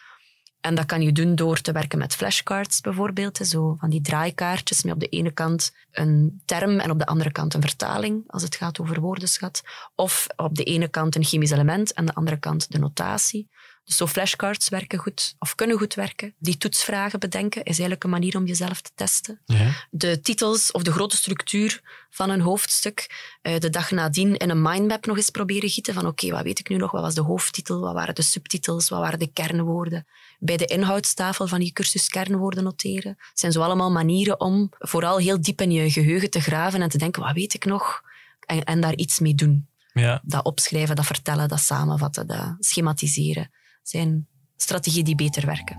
En 0.61 0.75
dat 0.75 0.85
kan 0.85 1.01
je 1.01 1.11
doen 1.11 1.35
door 1.35 1.61
te 1.61 1.71
werken 1.71 1.97
met 1.97 2.15
flashcards 2.15 2.81
bijvoorbeeld. 2.81 3.37
Zo 3.37 3.75
van 3.79 3.89
die 3.89 4.01
draaikaartjes 4.01 4.83
met 4.83 4.93
op 4.93 4.99
de 4.99 5.07
ene 5.07 5.31
kant 5.31 5.75
een 5.91 6.41
term 6.45 6.79
en 6.79 6.91
op 6.91 6.99
de 6.99 7.05
andere 7.05 7.31
kant 7.31 7.53
een 7.53 7.61
vertaling, 7.61 8.23
als 8.27 8.43
het 8.43 8.55
gaat 8.55 8.79
over 8.79 8.99
woordenschat. 8.99 9.61
Of 9.95 10.27
op 10.35 10.55
de 10.55 10.63
ene 10.63 10.87
kant 10.87 11.15
een 11.15 11.23
chemisch 11.23 11.51
element 11.51 11.93
en 11.93 12.05
de 12.05 12.13
andere 12.13 12.37
kant 12.37 12.71
de 12.71 12.79
notatie. 12.79 13.49
Dus 13.85 13.95
zo 13.97 14.07
flashcards 14.07 14.69
werken 14.69 14.99
goed, 14.99 15.35
of 15.39 15.55
kunnen 15.55 15.77
goed 15.77 15.93
werken. 15.93 16.33
Die 16.37 16.57
toetsvragen 16.57 17.19
bedenken 17.19 17.61
is 17.61 17.65
eigenlijk 17.65 18.03
een 18.03 18.09
manier 18.09 18.37
om 18.37 18.45
jezelf 18.45 18.81
te 18.81 18.91
testen 18.95 19.39
Ja. 19.45 19.71
de 19.91 20.21
titels 20.21 20.71
of 20.71 20.83
de 20.83 20.91
grote 20.91 21.15
structuur 21.15 21.81
van 22.09 22.29
een 22.29 22.41
hoofdstuk 22.41 23.09
eh, 23.41 23.59
de 23.59 23.69
dag 23.69 23.91
nadien 23.91 24.37
in 24.37 24.49
een 24.49 24.61
mindmap 24.61 25.05
nog 25.05 25.17
eens 25.17 25.29
proberen 25.29 25.69
gieten 25.69 25.93
van 25.93 26.07
oké, 26.07 26.29
wat 26.31 26.43
weet 26.43 26.59
ik 26.59 26.69
nu 26.69 26.75
nog? 26.77 26.91
Wat 26.91 27.01
was 27.01 27.13
de 27.15 27.21
hoofdtitel? 27.21 27.79
Wat 27.79 27.93
waren 27.93 28.15
de 28.15 28.21
subtitels? 28.21 28.89
Wat 28.89 28.99
waren 28.99 29.19
de 29.19 29.31
kernwoorden? 29.33 30.07
Bij 30.39 30.57
de 30.57 30.65
inhoudstafel 30.65 31.47
van 31.47 31.61
je 31.61 31.71
cursus 31.71 32.09
kernwoorden 32.09 32.63
noteren. 32.63 33.15
Het 33.29 33.39
zijn 33.39 33.51
zo 33.51 33.61
allemaal 33.61 33.91
manieren 33.91 34.39
om 34.39 34.69
vooral 34.79 35.17
heel 35.17 35.41
diep 35.41 35.61
in 35.61 35.71
je 35.71 35.91
geheugen 35.91 36.29
te 36.29 36.41
graven 36.41 36.81
en 36.81 36.89
te 36.89 36.97
denken, 36.97 37.21
wat 37.21 37.33
weet 37.33 37.53
ik 37.53 37.65
nog? 37.65 38.01
En, 38.45 38.63
en 38.63 38.81
daar 38.81 38.95
iets 38.95 39.19
mee 39.19 39.35
doen. 39.35 39.67
Ja. 39.93 40.21
Dat 40.23 40.43
opschrijven, 40.45 40.95
dat 40.95 41.05
vertellen, 41.05 41.47
dat 41.47 41.59
samenvatten, 41.59 42.27
dat 42.27 42.55
schematiseren. 42.59 43.51
Zijn 43.81 44.27
strategieën 44.55 45.05
die 45.05 45.15
beter 45.15 45.45
werken. 45.45 45.77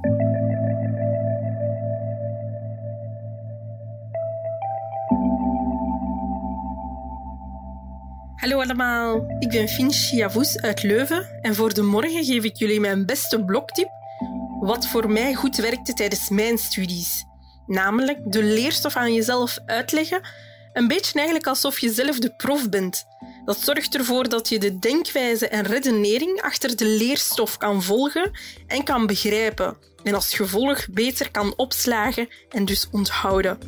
Hallo 8.36 8.60
allemaal, 8.60 9.36
ik 9.38 9.48
ben 9.48 9.68
Finchi 9.68 10.16
Javous 10.16 10.60
uit 10.60 10.82
Leuven 10.82 11.38
en 11.40 11.54
voor 11.54 11.74
de 11.74 11.82
morgen 11.82 12.24
geef 12.24 12.44
ik 12.44 12.56
jullie 12.56 12.80
mijn 12.80 13.06
beste 13.06 13.44
blogtip 13.44 13.88
wat 14.60 14.86
voor 14.86 15.10
mij 15.10 15.34
goed 15.34 15.56
werkte 15.56 15.92
tijdens 15.92 16.28
mijn 16.28 16.58
studies. 16.58 17.24
Namelijk 17.66 18.32
de 18.32 18.42
leerstof 18.42 18.96
aan 18.96 19.14
jezelf 19.14 19.58
uitleggen, 19.66 20.20
een 20.72 20.88
beetje 20.88 21.14
eigenlijk 21.14 21.46
alsof 21.46 21.78
je 21.78 21.92
zelf 21.92 22.18
de 22.18 22.34
prof 22.36 22.68
bent. 22.68 23.06
Dat 23.44 23.61
zorgt 23.61 23.96
ervoor 23.96 24.28
dat 24.28 24.48
je 24.48 24.59
de 24.59 24.78
denkwijze 24.78 25.48
en 25.48 25.64
redenering 25.64 26.40
achter 26.42 26.76
de 26.76 26.87
leerstof 26.87 27.57
kan 27.57 27.83
volgen 27.83 28.31
en 28.66 28.85
kan 28.85 29.07
begrijpen. 29.07 29.76
En 30.05 30.14
als 30.14 30.35
gevolg 30.35 30.87
beter 30.90 31.31
kan 31.31 31.52
opslagen 31.57 32.28
en 32.50 32.64
dus 32.64 32.88
onthouden. 32.90 33.59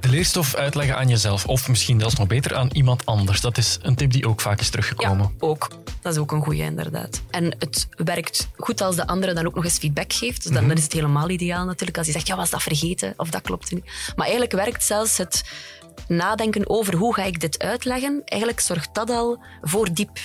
De 0.00 0.08
leerstof 0.10 0.54
uitleggen 0.54 0.96
aan 0.96 1.08
jezelf, 1.08 1.46
of 1.46 1.68
misschien 1.68 2.00
zelfs 2.00 2.14
nog 2.14 2.26
beter 2.26 2.54
aan 2.54 2.68
iemand 2.72 3.06
anders. 3.06 3.40
Dat 3.40 3.58
is 3.58 3.78
een 3.82 3.94
tip 3.94 4.12
die 4.12 4.28
ook 4.28 4.40
vaak 4.40 4.60
is 4.60 4.70
teruggekomen. 4.70 5.18
Ja, 5.38 5.46
ook. 5.46 5.68
Dat 6.02 6.12
is 6.12 6.18
ook 6.18 6.32
een 6.32 6.42
goede, 6.42 6.62
inderdaad. 6.62 7.22
En 7.30 7.44
het 7.58 7.88
werkt 7.90 8.48
goed 8.56 8.80
als 8.80 8.96
de 8.96 9.06
andere 9.06 9.32
dan 9.32 9.46
ook 9.46 9.54
nog 9.54 9.64
eens 9.64 9.78
feedback 9.78 10.12
geeft. 10.12 10.42
Dus 10.42 10.52
dan, 10.52 10.60
Mhm. 10.60 10.68
dan 10.68 10.76
is 10.76 10.82
het 10.82 10.92
helemaal 10.92 11.28
ideaal 11.30 11.64
natuurlijk. 11.64 11.98
Als 11.98 12.06
je 12.06 12.12
zegt, 12.12 12.26
ja, 12.26 12.36
was 12.36 12.50
dat 12.50 12.62
vergeten? 12.62 13.14
Of 13.16 13.30
dat 13.30 13.42
klopt 13.42 13.72
niet. 13.72 13.84
Maar 14.16 14.26
eigenlijk 14.26 14.52
werkt 14.52 14.84
zelfs 14.84 15.16
het 15.18 15.44
nadenken 16.08 16.68
over 16.68 16.94
hoe 16.94 17.14
ga 17.14 17.22
ik 17.22 17.40
dit 17.40 17.58
uitleggen. 17.58 18.22
Eigenlijk 18.24 18.60
zorgt 18.60 18.94
dat 18.94 19.10
al 19.10 19.44
voor 19.60 19.94
diep, 19.94 20.18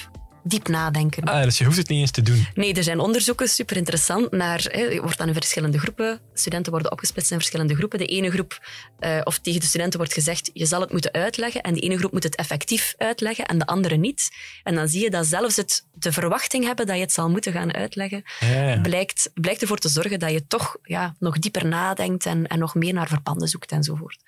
diep 0.44 0.68
nadenken. 0.68 1.24
Ah, 1.24 1.44
dus 1.44 1.58
je 1.58 1.66
hoeft 1.66 1.78
het 1.78 1.90
niet 1.90 2.00
eens 2.00 2.12
te 2.12 2.22
doen. 2.22 2.48
Nee, 2.54 2.74
er 2.74 2.84
zijn 2.84 3.00
onderzoeken, 3.00 3.48
super 3.50 3.78
interessant, 3.78 4.32
naar, 4.32 4.68
hè, 4.72 5.02
wordt 5.02 5.18
dan 5.18 5.28
in 5.28 5.34
verschillende 5.34 5.80
groepen, 5.80 6.20
studenten 6.34 6.72
worden 6.72 6.92
opgesplitst 6.92 7.32
in 7.32 7.38
verschillende 7.38 7.76
groepen. 7.76 8.00
De 8.00 8.06
ene 8.06 8.32
groep, 8.32 8.68
eh, 9.00 9.22
of 9.24 9.40
tegen 9.40 9.60
de 9.60 9.66
studenten 9.66 10.00
wordt 10.00 10.14
gezegd, 10.14 10.50
je 10.54 10.66
zal 10.66 10.82
het 10.82 10.92
moeten 10.92 11.12
uitleggen, 11.12 11.62
en 11.62 11.74
de 11.74 11.80
ene 11.80 11.98
groep 11.98 12.12
moet 12.12 12.24
het 12.24 12.36
effectief 12.36 12.94
uitleggen, 12.98 13.46
en 13.46 13.58
de 13.58 13.66
andere 13.66 13.96
niet. 13.96 14.30
En 14.64 14.76
dan 14.76 14.88
zie 14.88 15.04
je 15.04 15.10
dat 15.10 15.26
zelfs 15.26 15.56
het 15.56 15.88
de 15.94 16.12
verwachting 16.12 16.66
hebben 16.66 16.86
dat 16.86 16.96
je 16.96 17.02
het 17.02 17.12
zal 17.12 17.30
moeten 17.30 17.54
gaan 17.54 17.74
uitleggen, 17.74 18.24
Ja, 18.40 18.48
ja. 18.48 18.82
blijkt, 18.82 19.32
blijkt 19.34 19.62
ervoor 19.62 19.78
te 19.78 19.90
zorgen 19.90 20.20
dat 20.20 20.32
je 20.32 20.48
toch 20.48 20.78
ja, 20.84 21.16
nog 21.20 21.40
dieper 21.40 21.66
nadenkt 21.66 22.26
en, 22.26 22.48
en 22.48 22.60
nog 22.60 22.76
meer 22.76 22.94
naar 22.94 23.08
verbanden 23.08 23.48
zoekt 23.48 23.72
enzovoort. 23.72 24.22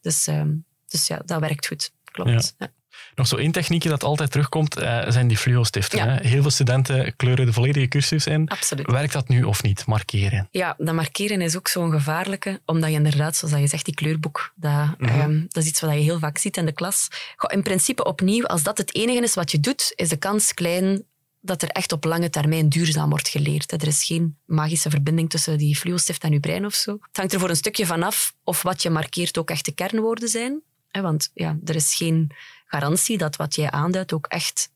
Dus, 0.00 0.26
ehm, 0.26 0.50
dus 0.94 1.06
ja, 1.06 1.22
dat 1.24 1.40
werkt 1.40 1.66
goed. 1.66 1.90
Klopt. 2.04 2.54
Ja. 2.58 2.72
Nog 3.14 3.26
zo 3.26 3.36
één 3.36 3.52
techniekje 3.52 3.88
dat 3.88 4.04
altijd 4.04 4.30
terugkomt, 4.30 4.76
eh, 4.76 5.04
zijn 5.08 5.26
die 5.28 5.36
fluo-stiften. 5.36 5.98
Ja. 5.98 6.18
Heel 6.22 6.42
veel 6.42 6.50
studenten 6.50 7.16
kleuren 7.16 7.46
de 7.46 7.52
volledige 7.52 7.88
cursus 7.88 8.26
in. 8.26 8.48
Absoluut. 8.48 8.90
Werkt 8.90 9.12
dat 9.12 9.28
nu 9.28 9.42
of 9.42 9.62
niet? 9.62 9.86
Markeren. 9.86 10.48
Ja, 10.50 10.74
dat 10.78 10.94
markeren 10.94 11.40
is 11.40 11.56
ook 11.56 11.68
zo'n 11.68 11.90
gevaarlijke, 11.90 12.60
omdat 12.66 12.90
je 12.90 12.96
inderdaad, 12.96 13.36
zoals 13.36 13.54
je 13.54 13.66
zegt, 13.66 13.84
die 13.84 13.94
kleurboek, 13.94 14.52
dat, 14.54 14.88
ehm, 14.98 15.40
dat 15.48 15.62
is 15.62 15.68
iets 15.68 15.80
wat 15.80 15.92
je 15.92 15.98
heel 15.98 16.18
vaak 16.18 16.38
ziet 16.38 16.56
in 16.56 16.66
de 16.66 16.72
klas. 16.72 17.08
Goh, 17.36 17.56
in 17.56 17.62
principe 17.62 18.04
opnieuw, 18.04 18.46
als 18.46 18.62
dat 18.62 18.78
het 18.78 18.94
enige 18.94 19.22
is 19.22 19.34
wat 19.34 19.50
je 19.50 19.60
doet, 19.60 19.92
is 19.94 20.08
de 20.08 20.16
kans 20.16 20.54
klein 20.54 21.04
dat 21.40 21.62
er 21.62 21.68
echt 21.68 21.92
op 21.92 22.04
lange 22.04 22.30
termijn 22.30 22.68
duurzaam 22.68 23.10
wordt 23.10 23.28
geleerd. 23.28 23.72
Er 23.72 23.86
is 23.86 24.04
geen 24.04 24.36
magische 24.46 24.90
verbinding 24.90 25.30
tussen 25.30 25.58
die 25.58 25.76
fluostift 25.76 26.22
en 26.22 26.32
je 26.32 26.40
brein 26.40 26.64
of 26.64 26.74
zo. 26.74 26.92
Het 26.92 27.16
hangt 27.16 27.32
er 27.32 27.40
voor 27.40 27.48
een 27.48 27.56
stukje 27.56 27.86
van 27.86 28.02
af 28.02 28.34
of 28.44 28.62
wat 28.62 28.82
je 28.82 28.90
markeert 28.90 29.38
ook 29.38 29.50
echt 29.50 29.64
de 29.64 29.72
kernwoorden 29.72 30.28
zijn. 30.28 30.62
Want 31.02 31.30
ja, 31.34 31.58
er 31.64 31.74
is 31.74 31.94
geen 31.94 32.30
garantie 32.66 33.18
dat 33.18 33.36
wat 33.36 33.54
jij 33.54 33.70
aanduidt 33.70 34.12
ook 34.12 34.26
echt 34.26 34.70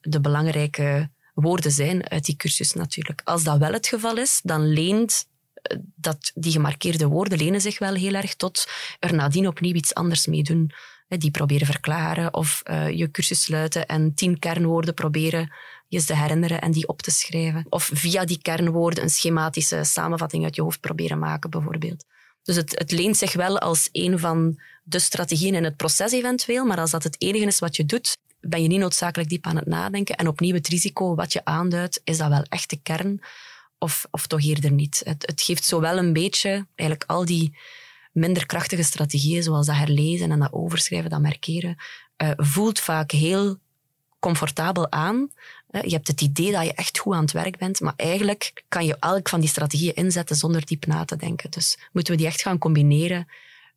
de 0.00 0.20
belangrijke 0.20 1.10
woorden 1.34 1.70
zijn 1.70 2.10
uit 2.10 2.24
die 2.24 2.36
cursus 2.36 2.72
natuurlijk. 2.72 3.20
Als 3.24 3.42
dat 3.42 3.58
wel 3.58 3.72
het 3.72 3.86
geval 3.86 4.16
is, 4.16 4.40
dan 4.44 4.72
leent 4.72 5.26
eh, 5.52 5.78
dat 5.94 6.30
die 6.34 6.52
gemarkeerde 6.52 7.06
woorden 7.06 7.38
lenen 7.38 7.60
zich 7.60 7.78
wel 7.78 7.94
heel 7.94 8.14
erg 8.14 8.34
tot 8.34 8.68
er 8.98 9.14
nadien 9.14 9.46
opnieuw 9.46 9.74
iets 9.74 9.94
anders 9.94 10.26
mee 10.26 10.42
doen. 10.42 10.70
Die 11.08 11.30
proberen 11.30 11.66
verklaren 11.66 12.34
of 12.34 12.60
eh, 12.64 12.90
je 12.90 13.10
cursus 13.10 13.42
sluiten 13.42 13.86
en 13.86 14.14
tien 14.14 14.38
kernwoorden 14.38 14.94
proberen 14.94 15.52
je 15.88 16.04
te 16.04 16.16
herinneren 16.16 16.60
en 16.60 16.72
die 16.72 16.88
op 16.88 17.02
te 17.02 17.10
schrijven. 17.10 17.66
Of 17.68 17.90
via 17.92 18.24
die 18.24 18.42
kernwoorden 18.42 19.02
een 19.02 19.10
schematische 19.10 19.84
samenvatting 19.84 20.44
uit 20.44 20.54
je 20.54 20.62
hoofd 20.62 20.80
proberen 20.80 21.18
maken, 21.18 21.50
bijvoorbeeld. 21.50 22.04
Dus 22.42 22.56
het, 22.56 22.78
het 22.78 22.92
leent 22.92 23.16
zich 23.16 23.32
wel 23.32 23.58
als 23.58 23.88
een 23.92 24.18
van 24.18 24.60
de 24.90 24.98
strategieën 24.98 25.54
in 25.54 25.64
het 25.64 25.76
proces 25.76 26.12
eventueel, 26.12 26.64
maar 26.64 26.78
als 26.78 26.90
dat 26.90 27.02
het 27.02 27.16
enige 27.18 27.46
is 27.46 27.58
wat 27.58 27.76
je 27.76 27.84
doet, 27.86 28.16
ben 28.40 28.62
je 28.62 28.68
niet 28.68 28.78
noodzakelijk 28.80 29.28
diep 29.28 29.46
aan 29.46 29.56
het 29.56 29.66
nadenken. 29.66 30.16
En 30.16 30.28
opnieuw 30.28 30.54
het 30.54 30.68
risico 30.68 31.14
wat 31.14 31.32
je 31.32 31.44
aanduidt, 31.44 32.00
is 32.04 32.18
dat 32.18 32.28
wel 32.28 32.42
echt 32.48 32.70
de 32.70 32.78
kern 32.82 33.20
of, 33.78 34.06
of 34.10 34.26
toch 34.26 34.42
eerder 34.42 34.72
niet? 34.72 35.02
Het, 35.04 35.26
het 35.26 35.42
geeft 35.42 35.64
zowel 35.64 35.98
een 35.98 36.12
beetje, 36.12 36.66
eigenlijk 36.74 37.10
al 37.10 37.24
die 37.24 37.58
minder 38.12 38.46
krachtige 38.46 38.82
strategieën, 38.82 39.42
zoals 39.42 39.66
dat 39.66 39.76
herlezen 39.76 40.30
en 40.30 40.38
dat 40.38 40.52
overschrijven, 40.52 41.10
dat 41.10 41.20
markeren, 41.20 41.76
eh, 42.16 42.30
voelt 42.36 42.80
vaak 42.80 43.10
heel 43.10 43.58
comfortabel 44.18 44.90
aan. 44.90 45.30
Eh, 45.70 45.82
Je 45.82 45.90
hebt 45.90 46.08
het 46.08 46.20
idee 46.20 46.52
dat 46.52 46.64
je 46.64 46.74
echt 46.74 46.98
goed 46.98 47.14
aan 47.14 47.22
het 47.22 47.32
werk 47.32 47.58
bent, 47.58 47.80
maar 47.80 47.94
eigenlijk 47.96 48.64
kan 48.68 48.86
je 48.86 48.96
elk 49.00 49.28
van 49.28 49.40
die 49.40 49.48
strategieën 49.48 49.94
inzetten 49.94 50.36
zonder 50.36 50.66
diep 50.66 50.86
na 50.86 51.04
te 51.04 51.16
denken. 51.16 51.50
Dus 51.50 51.78
moeten 51.92 52.12
we 52.12 52.18
die 52.18 52.28
echt 52.28 52.42
gaan 52.42 52.58
combineren 52.58 53.26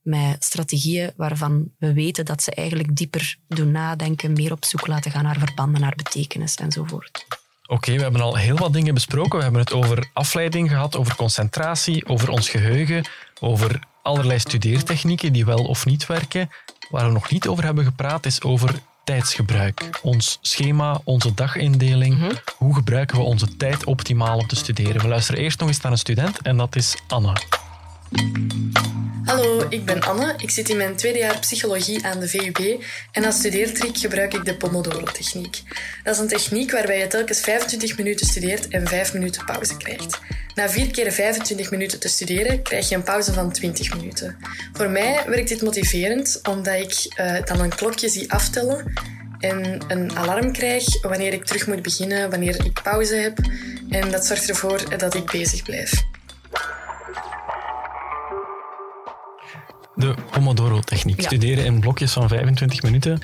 met 0.04 0.44
strategieën 0.44 1.12
waarvan 1.16 1.72
we 1.78 1.94
weten 1.94 2.26
dat 2.26 2.44
ze 2.44 2.52
eigenlijk 2.52 2.96
dieper 2.96 3.38
doen 3.48 3.72
nadenken, 3.72 4.34
meer 4.34 4.52
op 4.52 4.66
zoek 4.66 4.88
laten 4.88 5.12
gaan 5.12 5.24
naar 5.24 5.39
verbanden, 5.39 5.82
naar 5.82 5.96
betekenis 5.96 6.56
enzovoort. 6.56 7.26
Oké, 7.68 7.96
we 7.96 8.02
hebben 8.02 8.22
al 8.22 8.36
heel 8.36 8.58
wat 8.58 8.74
dingen 8.74 8.94
besproken. 8.94 9.38
We 9.38 9.44
hebben 9.44 9.62
het 9.62 9.74
over 9.74 10.10
afleiding 10.13 10.70
gehad, 10.70 10.96
over 10.96 11.16
concentratie, 11.16 12.06
over 12.06 12.30
ons 12.30 12.50
geheugen, 12.50 13.06
over 13.39 13.80
allerlei 14.02 14.39
studeertechnieken 14.39 15.34
die 15.34 15.46
wel 15.46 15.66
of 15.66 15.86
niet 15.86 16.06
werken. 16.06 16.50
Waar 16.89 17.06
we 17.06 17.12
nog 17.12 17.32
niet 17.32 17.48
over 17.48 17.63
hebben 17.63 17.84
gepraat 17.84 18.26
is 18.26 18.42
over 18.42 18.80
tijdsgebruik. 19.04 20.00
Ons 20.02 20.38
schema, 20.42 21.02
onze 21.04 21.34
dagindeling. 21.34 22.39
Hoe 22.58 22.76
gebruiken 22.76 23.18
we 23.18 23.24
onze 23.24 23.58
tijd 23.58 23.86
optimaal 23.86 24.38
om 24.38 24.48
te 24.48 24.56
studeren? 24.56 25.02
We 25.02 25.08
luisteren 25.08 25.42
eerst 25.42 25.60
nog 25.60 25.68
eens 25.68 25.82
naar 25.82 25.92
een 25.92 25.98
student 25.98 26.42
en 26.42 26.58
dat 26.58 26.76
is 26.76 26.96
Anna. 27.08 27.34
Hallo, 29.26 29.65
ik 29.69 29.86
ben 29.86 30.02
Anne. 30.02 30.34
Ik 30.38 30.49
zit 30.49 30.69
in 30.69 30.78
mijn 30.78 30.95
tweede 30.95 31.19
jaar 31.19 31.39
psychologie 31.39 32.06
aan 32.06 32.19
de 32.19 32.28
VUB 32.28 32.84
en 33.12 33.26
als 33.26 33.36
studeertrick 33.36 33.97
gebruik 33.97 34.34
ik 34.34 34.45
de 34.45 34.56
Pomodoro-techniek. 34.56 35.62
Dat 36.04 36.15
is 36.15 36.21
een 36.21 36.28
techniek 36.28 36.71
waarbij 36.71 36.99
je 36.99 37.08
telkens 37.08 37.39
25 37.39 37.97
minuten 37.97 38.26
studeert 38.26 38.67
en 38.67 38.88
5 38.88 39.13
minuten 39.13 39.45
pauze 39.45 39.78
krijgt. 39.78 40.19
Na 40.56 40.69
4 40.69 40.91
keer 40.91 41.12
25 41.12 41.71
minuten 41.71 41.99
te 41.99 42.08
studeren 42.08 42.62
krijg 42.62 42.89
je 42.89 42.95
een 42.95 43.04
pauze 43.04 43.34
van 43.34 43.52
20 43.52 43.95
minuten. 43.95 44.38
Voor 44.73 44.89
mij 44.89 45.23
werkt 45.28 45.49
dit 45.49 45.62
motiverend 45.62 46.39
omdat 46.49 46.80
ik 46.80 47.13
eh, 47.15 47.43
dan 47.45 47.60
een 47.60 47.76
klokje 47.76 48.10
zie 48.10 48.32
aftellen 48.32 48.93
en 49.39 49.84
een 49.88 50.17
alarm 50.17 50.52
krijg 50.52 51.02
wanneer 51.02 51.34
ik 51.34 51.45
terug 51.45 51.67
moet 51.67 51.82
beginnen, 51.82 52.30
wanneer 52.30 52.65
ik 52.65 52.82
pauze 52.84 53.15
heb. 53.15 53.38
En 53.89 54.12
dat 54.12 54.26
zorgt 54.26 54.49
ervoor 54.49 54.97
dat 54.97 55.15
ik 55.15 55.32
bezig 55.32 55.63
blijf. 55.63 55.91
De 59.95 60.13
Pomodoro-techniek. 60.32 61.21
Ja. 61.21 61.27
Studeren 61.27 61.65
in 61.65 61.79
blokjes 61.79 62.12
van 62.12 62.27
25 62.27 62.82
minuten. 62.82 63.19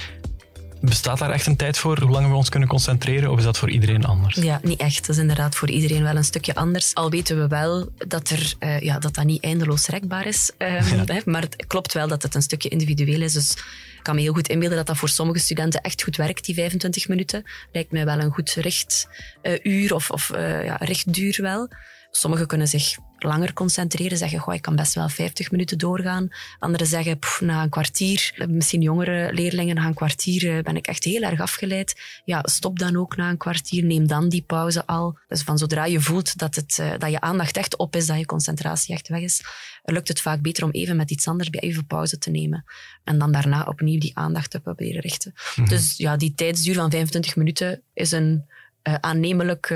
Bestaat 0.82 1.20
daar 1.20 1.32
echt 1.32 1.46
een 1.46 1.56
tijd 1.56 1.78
voor 1.78 2.00
hoe 2.00 2.10
lang 2.10 2.28
we 2.28 2.36
ons 2.36 2.50
kunnen 2.50 2.70
concentreren? 2.70 3.32
Of 3.32 3.38
is 3.38 3.44
dat 3.44 3.58
voor 3.58 3.70
iedereen 3.70 4.06
anders? 4.06 4.36
Ja, 4.36 4.60
niet 4.64 4.80
echt. 4.80 5.08
Dat 5.08 5.16
is 5.16 5.22
inderdaad 5.22 5.56
voor 5.56 5.70
iedereen 5.70 6.04
wel 6.04 6.16
een 6.16 6.24
stukje 6.24 6.56
anders. 6.56 6.96
Al 6.96 7.10
weten 7.10 7.40
we 7.40 7.48
wel 7.48 7.90
dat 8.08 8.30
er, 8.30 8.54
eh, 8.60 8.80
ja, 8.80 9.00
dat, 9.00 9.14
dat 9.14 9.26
niet 9.26 9.44
eindeloos 9.44 9.88
rekbaar 9.88 10.26
is. 10.26 10.52
Ehm, 10.58 10.98
hè, 11.06 11.20
maar 11.26 11.42
het 11.42 11.66
klopt 11.68 11.94
wel 11.94 12.08
dat 12.08 12.24
het 12.24 12.36
een 12.36 12.42
stukje 12.42 12.70
individueel 12.70 13.22
is. 13.22 13.34
Dus 13.34 13.52
ik 13.98 14.04
kan 14.04 14.16
me 14.16 14.22
heel 14.22 14.34
goed 14.34 14.48
inbeelden 14.48 14.78
dat 14.78 14.88
dat 14.88 14.98
voor 14.98 15.10
sommige 15.10 15.40
studenten 15.40 15.82
echt 15.82 16.04
goed 16.04 16.16
werkt, 16.16 16.46
die 16.46 16.56
25 16.56 17.08
minuten. 17.08 17.44
Lijkt 17.72 17.92
mij 17.92 18.06
wel 18.06 18.20
een 18.20 18.32
goed 18.32 18.50
richtuur 18.50 19.94
of, 19.94 20.12
of 20.12 20.30
eh, 20.30 20.66
ja, 20.66 20.76
richtduur 20.80 21.40
wel. 21.42 21.68
Sommigen 22.12 22.48
kunnen 22.48 22.68
zich 22.68 22.98
langer 23.20 23.54
concentreren, 23.54 24.18
zeggen, 24.18 24.40
goh, 24.40 24.54
ik 24.54 24.62
kan 24.62 24.76
best 24.76 24.94
wel 24.94 25.10
50 25.10 25.52
minuten 25.52 25.78
doorgaan. 25.78 26.30
Anderen 26.60 26.88
zeggen, 26.88 27.20
pff, 27.20 27.42
na 27.42 27.64
een 27.64 27.70
kwartier, 27.70 28.46
misschien 28.48 28.82
jongere 28.82 29.34
leerlingen, 29.34 29.76
na 29.76 29.86
een 29.86 29.94
kwartier 29.94 30.58
eh, 30.58 30.64
ben 30.64 30.76
ik 30.76 30.88
echt 30.88 31.04
heel 31.04 31.22
erg 31.22 31.40
afgeleid. 31.40 32.02
Ja, 32.26 32.44
stop 32.44 32.80
dan 32.80 32.98
ook 32.98 33.16
na 33.16 33.30
een 33.30 33.38
kwartier, 33.38 33.84
neem 33.84 34.08
dan 34.08 34.30
die 34.30 34.42
pauze 34.42 34.86
al. 34.86 35.18
Dus 35.28 35.42
van 35.42 35.58
zodra 35.58 35.86
je 35.86 36.00
voelt 36.00 36.38
dat, 36.38 36.56
het, 36.56 36.80
eh, 36.80 36.92
dat 36.98 37.12
je 37.12 37.22
aandacht 37.22 37.58
echt 37.58 37.78
op 37.78 37.96
is, 37.96 38.06
dat 38.06 38.18
je 38.18 38.26
concentratie 38.26 38.94
echt 38.94 39.08
weg 39.08 39.22
is, 39.22 39.44
lukt 39.84 40.08
het 40.08 40.22
vaak 40.22 40.42
beter 40.42 40.64
om 40.64 40.72
even 40.72 40.96
met 40.96 41.12
iets 41.12 41.28
anders 41.28 41.50
bij 41.50 41.60
even 41.60 41.86
pauze 41.86 42.18
te 42.18 42.30
nemen. 42.30 42.66
En 43.04 43.18
dan 43.18 43.32
daarna 43.32 43.64
opnieuw 43.64 44.00
die 44.00 44.18
aandacht 44.18 44.52
te 44.52 44.60
proberen 44.60 45.02
richten. 45.02 45.34
Dus 45.68 45.98
ja, 45.98 46.18
die 46.18 46.34
tijdsduur 46.36 46.76
van 46.76 46.92
25 46.92 47.36
minuten 47.36 47.82
is 47.94 48.12
een 48.12 48.46
eh, 48.82 48.94
aannemelijk, 48.94 49.74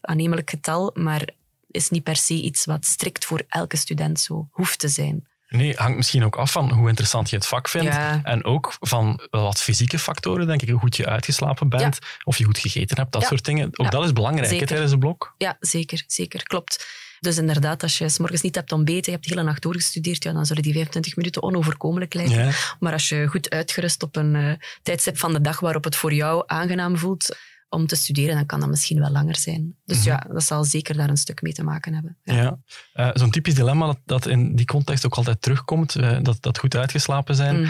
aannemelijk 0.00 0.50
getal, 0.50 0.90
maar 0.94 1.28
is 1.70 1.90
niet 1.90 2.02
per 2.02 2.16
se 2.16 2.34
iets 2.34 2.64
wat 2.64 2.84
strikt 2.84 3.24
voor 3.24 3.42
elke 3.48 3.76
student 3.76 4.20
zo 4.20 4.48
hoeft 4.50 4.78
te 4.78 4.88
zijn. 4.88 5.26
Nee, 5.48 5.74
hangt 5.76 5.96
misschien 5.96 6.24
ook 6.24 6.36
af 6.36 6.52
van 6.52 6.70
hoe 6.72 6.88
interessant 6.88 7.30
je 7.30 7.36
het 7.36 7.46
vak 7.46 7.68
vindt. 7.68 7.86
Ja. 7.94 8.20
En 8.22 8.44
ook 8.44 8.76
van 8.80 9.20
wat 9.30 9.60
fysieke 9.60 9.98
factoren, 9.98 10.46
denk 10.46 10.62
ik. 10.62 10.68
Hoe 10.68 10.78
goed 10.78 10.96
je 10.96 11.06
uitgeslapen 11.06 11.68
bent, 11.68 11.98
of 12.24 12.38
je 12.38 12.44
goed 12.44 12.58
gegeten 12.58 12.96
hebt, 12.96 13.12
dat 13.12 13.22
Ja. 13.22 13.28
soort 13.28 13.44
dingen. 13.44 13.68
Ook 13.72 13.90
dat 13.90 14.04
is 14.04 14.12
belangrijk 14.12 14.66
tijdens 14.66 14.92
een 14.92 14.98
blok. 14.98 15.34
Ja, 15.38 15.56
zeker, 15.60 16.04
zeker, 16.06 16.42
klopt. 16.42 16.86
Dus 17.20 17.38
inderdaad, 17.38 17.82
als 17.82 17.98
je 17.98 18.08
s 18.08 18.18
morgens 18.18 18.40
niet 18.40 18.54
hebt 18.54 18.72
ontbeten, 18.72 19.04
je 19.04 19.10
hebt 19.10 19.24
de 19.24 19.30
hele 19.34 19.42
nacht 19.46 19.62
doorgestudeerd, 19.62 20.22
ja, 20.22 20.32
dan 20.32 20.46
zullen 20.46 20.62
die 20.62 20.72
25 20.72 21.16
minuten 21.16 21.42
onoverkomelijk 21.42 22.14
lijken. 22.14 22.52
Maar 22.80 22.92
als 22.92 23.08
je 23.08 23.26
goed 23.26 23.50
uitgerust 23.50 24.02
op 24.02 24.16
een 24.16 24.34
eh, 24.36 24.52
tijdstip 24.82 25.18
van 25.18 25.32
de 25.32 25.40
dag 25.40 25.60
waarop 25.60 25.84
het 25.84 25.96
voor 25.96 26.12
jou 26.12 26.42
aangenaam 26.46 26.98
voelt 26.98 27.36
om 27.76 27.86
te 27.86 27.96
studeren, 27.96 28.34
dan 28.34 28.46
kan 28.46 28.60
dat 28.60 28.68
misschien 28.68 29.00
wel 29.00 29.10
langer 29.10 29.36
zijn. 29.36 29.76
Dus 29.84 30.04
ja, 30.04 30.26
dat 30.32 30.42
zal 30.42 30.64
zeker 30.64 30.96
daar 30.96 31.08
een 31.08 31.16
stuk 31.16 31.42
mee 31.42 31.52
te 31.52 31.62
maken 31.62 31.94
hebben. 31.94 32.16
Ja. 32.22 32.34
Ja. 32.34 32.58
Eh, 32.92 33.10
Zo'n 33.14 33.30
typisch 33.30 33.54
dilemma 33.54 33.86
dat, 33.86 33.98
dat 34.04 34.26
in 34.26 34.56
die 34.56 34.66
context 34.66 35.06
ook 35.06 35.14
altijd 35.14 35.42
terugkomt, 35.42 35.94
eh, 35.94 36.18
dat, 36.22 36.42
dat 36.42 36.58
goed 36.58 36.76
uitgeslapen 36.76 37.34
zijn. 37.34 37.60
Mm. 37.60 37.68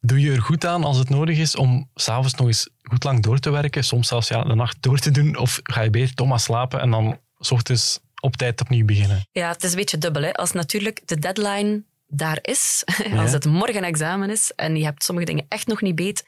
Doe 0.00 0.20
je 0.20 0.32
er 0.32 0.42
goed 0.42 0.66
aan 0.66 0.84
als 0.84 0.98
het 0.98 1.08
nodig 1.08 1.38
is 1.38 1.56
om 1.56 1.90
s'avonds 1.94 2.34
nog 2.34 2.46
eens 2.46 2.68
goed 2.82 3.04
lang 3.04 3.22
door 3.22 3.38
te 3.38 3.50
werken, 3.50 3.84
soms 3.84 4.08
zelfs 4.08 4.28
ja, 4.28 4.44
de 4.44 4.54
nacht 4.54 4.76
door 4.80 4.98
te 4.98 5.10
doen, 5.10 5.36
of 5.36 5.60
ga 5.62 5.80
je 5.80 5.90
beter 5.90 6.14
toch 6.14 6.28
maar 6.28 6.40
slapen 6.40 6.80
en 6.80 6.90
dan 6.90 7.18
s 7.38 7.50
ochtends 7.50 8.00
op 8.20 8.36
tijd 8.36 8.60
opnieuw 8.60 8.84
beginnen? 8.84 9.26
Ja, 9.32 9.48
het 9.48 9.64
is 9.64 9.70
een 9.70 9.76
beetje 9.76 9.98
dubbel. 9.98 10.22
Hè. 10.22 10.32
Als 10.32 10.52
natuurlijk 10.52 11.02
de 11.04 11.18
deadline 11.18 11.82
daar 12.06 12.38
is, 12.42 12.84
als 13.22 13.32
het 13.32 13.44
morgen 13.44 13.82
examen 13.82 14.30
is 14.30 14.52
en 14.56 14.76
je 14.76 14.84
hebt 14.84 15.04
sommige 15.04 15.26
dingen 15.26 15.46
echt 15.48 15.66
nog 15.66 15.80
niet 15.80 15.94
beet, 15.94 16.24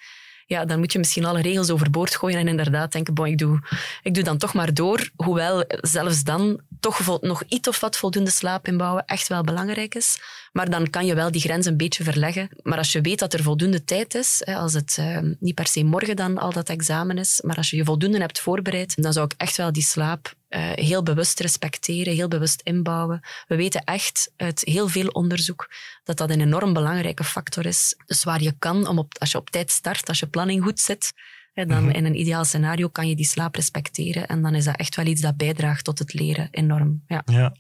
ja, 0.49 0.65
dan 0.65 0.79
moet 0.79 0.93
je 0.93 0.99
misschien 0.99 1.25
alle 1.25 1.41
regels 1.41 1.71
overboord 1.71 2.17
gooien 2.17 2.39
en 2.39 2.49
inderdaad 2.49 2.93
denken, 2.93 3.15
bon, 3.15 3.27
ik 3.27 3.39
doe, 3.39 3.61
ik 4.03 4.15
doe 4.15 4.25
dan 4.25 4.39
toch 4.39 4.55
maar 4.55 4.75
door. 4.75 5.11
Hoewel 5.17 5.65
zelfs 5.67 6.25
dan 6.25 6.61
toch 6.81 7.21
nog 7.21 7.43
iets 7.49 7.69
of 7.69 7.81
wat 7.81 7.97
voldoende 7.97 8.31
slaap 8.31 8.67
inbouwen 8.67 9.05
echt 9.07 9.29
wel 9.29 9.43
belangrijk 9.43 9.95
is. 9.95 10.21
Maar 10.53 10.71
dan 10.71 10.91
kan 10.91 11.07
je 11.07 11.15
wel 11.15 11.31
die 11.31 11.41
grens 11.41 11.67
een 11.67 11.77
beetje 11.77 12.05
verleggen. 12.05 12.49
Maar 12.63 12.79
als 12.79 12.93
je 12.93 13.01
weet 13.01 13.19
dat 13.19 13.33
er 13.33 13.43
voldoende 13.43 13.85
tijd 13.85 14.15
is, 14.15 14.45
als 14.45 14.73
het 14.73 14.97
eh, 14.99 15.19
niet 15.39 15.55
per 15.55 15.67
se 15.67 15.85
morgen 15.85 16.17
dan 16.17 16.39
al 16.39 16.53
dat 16.53 16.69
examen 16.69 17.19
is, 17.19 17.41
maar 17.45 17.57
als 17.57 17.71
je 17.71 17.77
je 17.77 17.85
voldoende 17.85 18.19
hebt 18.19 18.41
voorbereid, 18.41 19.03
dan 19.03 19.13
zou 19.13 19.25
ik 19.27 19.35
echt 19.37 19.57
wel 19.57 19.73
die 19.73 19.83
slaap 19.83 20.37
uh, 20.49 20.71
heel 20.75 21.03
bewust 21.03 21.41
respecteren, 21.41 22.15
heel 22.15 22.29
bewust 22.29 22.61
inbouwen. 22.65 23.21
We 23.47 23.57
weten 23.57 23.85
echt 23.85 24.31
uit 24.37 24.63
heel 24.65 24.89
veel 24.89 25.09
onderzoek 25.09 25.71
dat 26.05 26.17
dat 26.17 26.31
een 26.31 26.41
enorm 26.41 26.73
belangrijke 26.73 27.25
factor 27.25 27.67
is. 27.67 27.95
Dus 28.07 28.25
waar 28.25 28.43
je 28.43 28.55
kan, 28.59 28.87
om 28.87 28.99
op, 28.99 29.19
als 29.19 29.31
je 29.31 29.39
op 29.39 29.51
tijd 29.51 29.71
start, 29.71 30.09
als 30.09 30.19
je 30.19 30.27
planning 30.27 30.63
goed 30.63 30.81
zit, 30.81 31.13
hè, 31.59 31.67
dan 31.67 31.85
mhm. 31.85 31.95
in 31.95 32.05
een 32.05 32.21
ideaal 32.21 32.45
scenario 32.45 32.89
kan 32.89 33.09
je 33.09 33.17
die 33.17 33.25
slaap 33.25 33.55
respecteren. 33.55 34.27
En 34.27 34.43
dan 34.43 34.55
is 34.55 34.65
dat 34.65 34.77
echt 34.77 34.97
wel 34.97 35.07
iets 35.07 35.21
dat 35.21 35.37
bijdraagt 35.37 35.85
tot 35.85 35.99
het 35.99 36.15
leren 36.15 36.49
enorm. 36.51 37.03
Ja. 37.07 37.23
ja. 37.25 37.55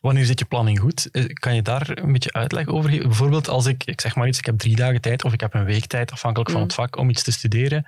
Wanneer 0.00 0.24
zit 0.24 0.38
je 0.38 0.44
planning 0.44 0.78
goed? 0.78 1.10
Eh, 1.10 1.24
kan 1.24 1.54
je 1.54 1.62
daar 1.62 1.98
een 1.98 2.12
beetje 2.12 2.32
uitleg 2.32 2.66
over 2.66 2.90
geven? 2.90 3.06
Bijvoorbeeld 3.06 3.48
als 3.48 3.66
ik, 3.66 3.84
ik 3.84 4.00
zeg 4.00 4.16
maar 4.16 4.28
iets, 4.28 4.38
ik 4.38 4.46
heb 4.46 4.58
drie 4.58 4.76
dagen 4.76 5.00
tijd 5.00 5.24
of 5.24 5.32
ik 5.32 5.40
heb 5.40 5.54
een 5.54 5.64
week 5.64 5.86
tijd, 5.86 6.12
afhankelijk 6.12 6.50
van 6.50 6.60
mm. 6.60 6.66
het 6.66 6.74
vak, 6.74 6.96
om 6.96 7.10
iets 7.10 7.22
te 7.22 7.32
studeren. 7.32 7.86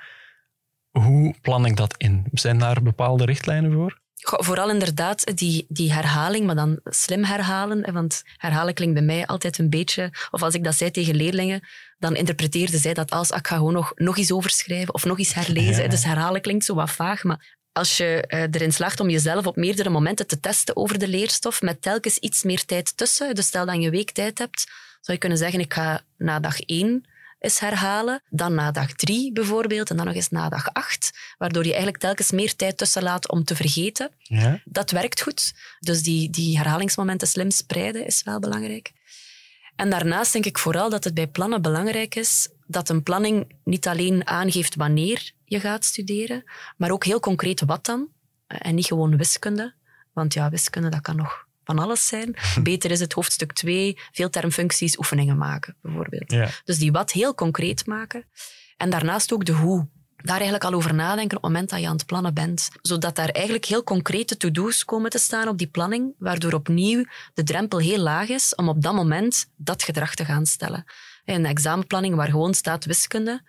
Hoe 0.90 1.34
plan 1.42 1.66
ik 1.66 1.76
dat 1.76 1.94
in? 1.96 2.24
Zijn 2.32 2.58
daar 2.58 2.82
bepaalde 2.82 3.24
richtlijnen 3.24 3.72
voor? 3.72 4.00
Vooral 4.20 4.70
inderdaad 4.70 5.36
die, 5.36 5.66
die 5.68 5.92
herhaling, 5.92 6.46
maar 6.46 6.54
dan 6.54 6.80
slim 6.84 7.24
herhalen. 7.24 7.92
Want 7.92 8.22
herhalen 8.36 8.74
klinkt 8.74 8.94
bij 8.94 9.02
mij 9.02 9.26
altijd 9.26 9.58
een 9.58 9.70
beetje... 9.70 10.12
Of 10.30 10.42
als 10.42 10.54
ik 10.54 10.64
dat 10.64 10.74
zei 10.74 10.90
tegen 10.90 11.14
leerlingen, 11.14 11.68
dan 11.98 12.16
interpreteerden 12.16 12.80
zij 12.80 12.94
dat 12.94 13.10
als 13.10 13.30
ik 13.30 13.46
ga 13.46 13.56
gewoon 13.56 13.72
nog, 13.72 13.92
nog 13.94 14.18
eens 14.18 14.32
overschrijven 14.32 14.94
of 14.94 15.04
nog 15.04 15.18
eens 15.18 15.34
herlezen. 15.34 15.90
Dus 15.90 16.04
herhalen 16.04 16.40
klinkt 16.40 16.64
zo 16.64 16.74
wat 16.74 16.90
vaag, 16.90 17.22
maar 17.24 17.56
als 17.72 17.96
je 17.96 18.24
uh, 18.28 18.40
erin 18.40 18.72
slaagt 18.72 19.00
om 19.00 19.10
jezelf 19.10 19.46
op 19.46 19.56
meerdere 19.56 19.88
momenten 19.88 20.26
te 20.26 20.40
testen 20.40 20.76
over 20.76 20.98
de 20.98 21.08
leerstof, 21.08 21.62
met 21.62 21.82
telkens 21.82 22.18
iets 22.18 22.42
meer 22.42 22.64
tijd 22.64 22.96
tussen, 22.96 23.34
dus 23.34 23.46
stel 23.46 23.66
dat 23.66 23.74
je 23.74 23.84
een 23.84 23.90
week 23.90 24.10
tijd 24.10 24.38
hebt, 24.38 24.64
zou 25.00 25.12
je 25.12 25.18
kunnen 25.18 25.38
zeggen, 25.38 25.60
ik 25.60 25.74
ga 25.74 26.00
na 26.16 26.40
dag 26.40 26.60
één 26.60 27.06
eens 27.38 27.60
herhalen, 27.60 28.22
dan 28.30 28.54
na 28.54 28.70
dag 28.70 28.92
drie 28.92 29.32
bijvoorbeeld, 29.32 29.90
en 29.90 29.96
dan 29.96 30.06
nog 30.06 30.14
eens 30.14 30.28
na 30.28 30.48
dag 30.48 30.72
acht, 30.72 31.18
waardoor 31.38 31.62
je 31.62 31.72
eigenlijk 31.72 32.02
telkens 32.02 32.30
meer 32.30 32.56
tijd 32.56 32.76
tussen 32.76 33.02
laat 33.02 33.30
om 33.30 33.44
te 33.44 33.56
vergeten. 33.56 34.10
Ja. 34.18 34.60
Dat 34.64 34.90
werkt 34.90 35.20
goed. 35.20 35.54
Dus 35.80 36.02
die, 36.02 36.30
die 36.30 36.56
herhalingsmomenten 36.56 37.28
slim 37.28 37.50
spreiden 37.50 38.06
is 38.06 38.22
wel 38.22 38.38
belangrijk. 38.38 38.92
En 39.76 39.90
daarnaast 39.90 40.32
denk 40.32 40.44
ik 40.44 40.58
vooral 40.58 40.90
dat 40.90 41.04
het 41.04 41.14
bij 41.14 41.26
plannen 41.26 41.62
belangrijk 41.62 42.14
is 42.14 42.48
dat 42.66 42.88
een 42.88 43.02
planning 43.02 43.52
niet 43.64 43.86
alleen 43.86 44.26
aangeeft 44.26 44.74
wanneer 44.74 45.32
je 45.44 45.60
gaat 45.60 45.84
studeren, 45.84 46.44
maar 46.76 46.90
ook 46.90 47.04
heel 47.04 47.20
concreet 47.20 47.60
wat 47.60 47.84
dan. 47.84 48.08
En 48.46 48.74
niet 48.74 48.86
gewoon 48.86 49.16
wiskunde. 49.16 49.74
Want 50.12 50.34
ja, 50.34 50.50
wiskunde 50.50 50.88
dat 50.88 51.00
kan 51.00 51.16
nog 51.16 51.47
van 51.68 51.78
alles 51.78 52.06
zijn. 52.06 52.36
Beter 52.62 52.90
is 52.90 53.00
het 53.00 53.12
hoofdstuk 53.12 53.52
2, 53.52 53.98
veeltermfuncties, 54.12 54.98
oefeningen 54.98 55.36
maken, 55.36 55.76
bijvoorbeeld. 55.82 56.32
Ja. 56.32 56.48
Dus 56.64 56.78
die 56.78 56.92
wat 56.92 57.12
heel 57.12 57.34
concreet 57.34 57.86
maken. 57.86 58.24
En 58.76 58.90
daarnaast 58.90 59.32
ook 59.32 59.44
de 59.44 59.52
hoe. 59.52 59.88
Daar 60.16 60.36
eigenlijk 60.36 60.64
al 60.64 60.72
over 60.72 60.94
nadenken 60.94 61.36
op 61.36 61.42
het 61.42 61.52
moment 61.52 61.70
dat 61.70 61.80
je 61.80 61.86
aan 61.86 61.96
het 61.96 62.06
plannen 62.06 62.34
bent. 62.34 62.68
Zodat 62.82 63.16
daar 63.16 63.28
eigenlijk 63.28 63.64
heel 63.64 63.82
concrete 63.82 64.36
to-do's 64.36 64.84
komen 64.84 65.10
te 65.10 65.18
staan 65.18 65.48
op 65.48 65.58
die 65.58 65.66
planning, 65.66 66.14
waardoor 66.18 66.52
opnieuw 66.52 67.04
de 67.34 67.42
drempel 67.42 67.78
heel 67.78 67.98
laag 67.98 68.28
is 68.28 68.54
om 68.54 68.68
op 68.68 68.82
dat 68.82 68.94
moment 68.94 69.46
dat 69.56 69.82
gedrag 69.82 70.14
te 70.14 70.24
gaan 70.24 70.46
stellen. 70.46 70.84
Een 71.24 71.46
examenplanning 71.46 72.14
waar 72.14 72.30
gewoon 72.30 72.54
staat 72.54 72.84
wiskunde, 72.84 73.42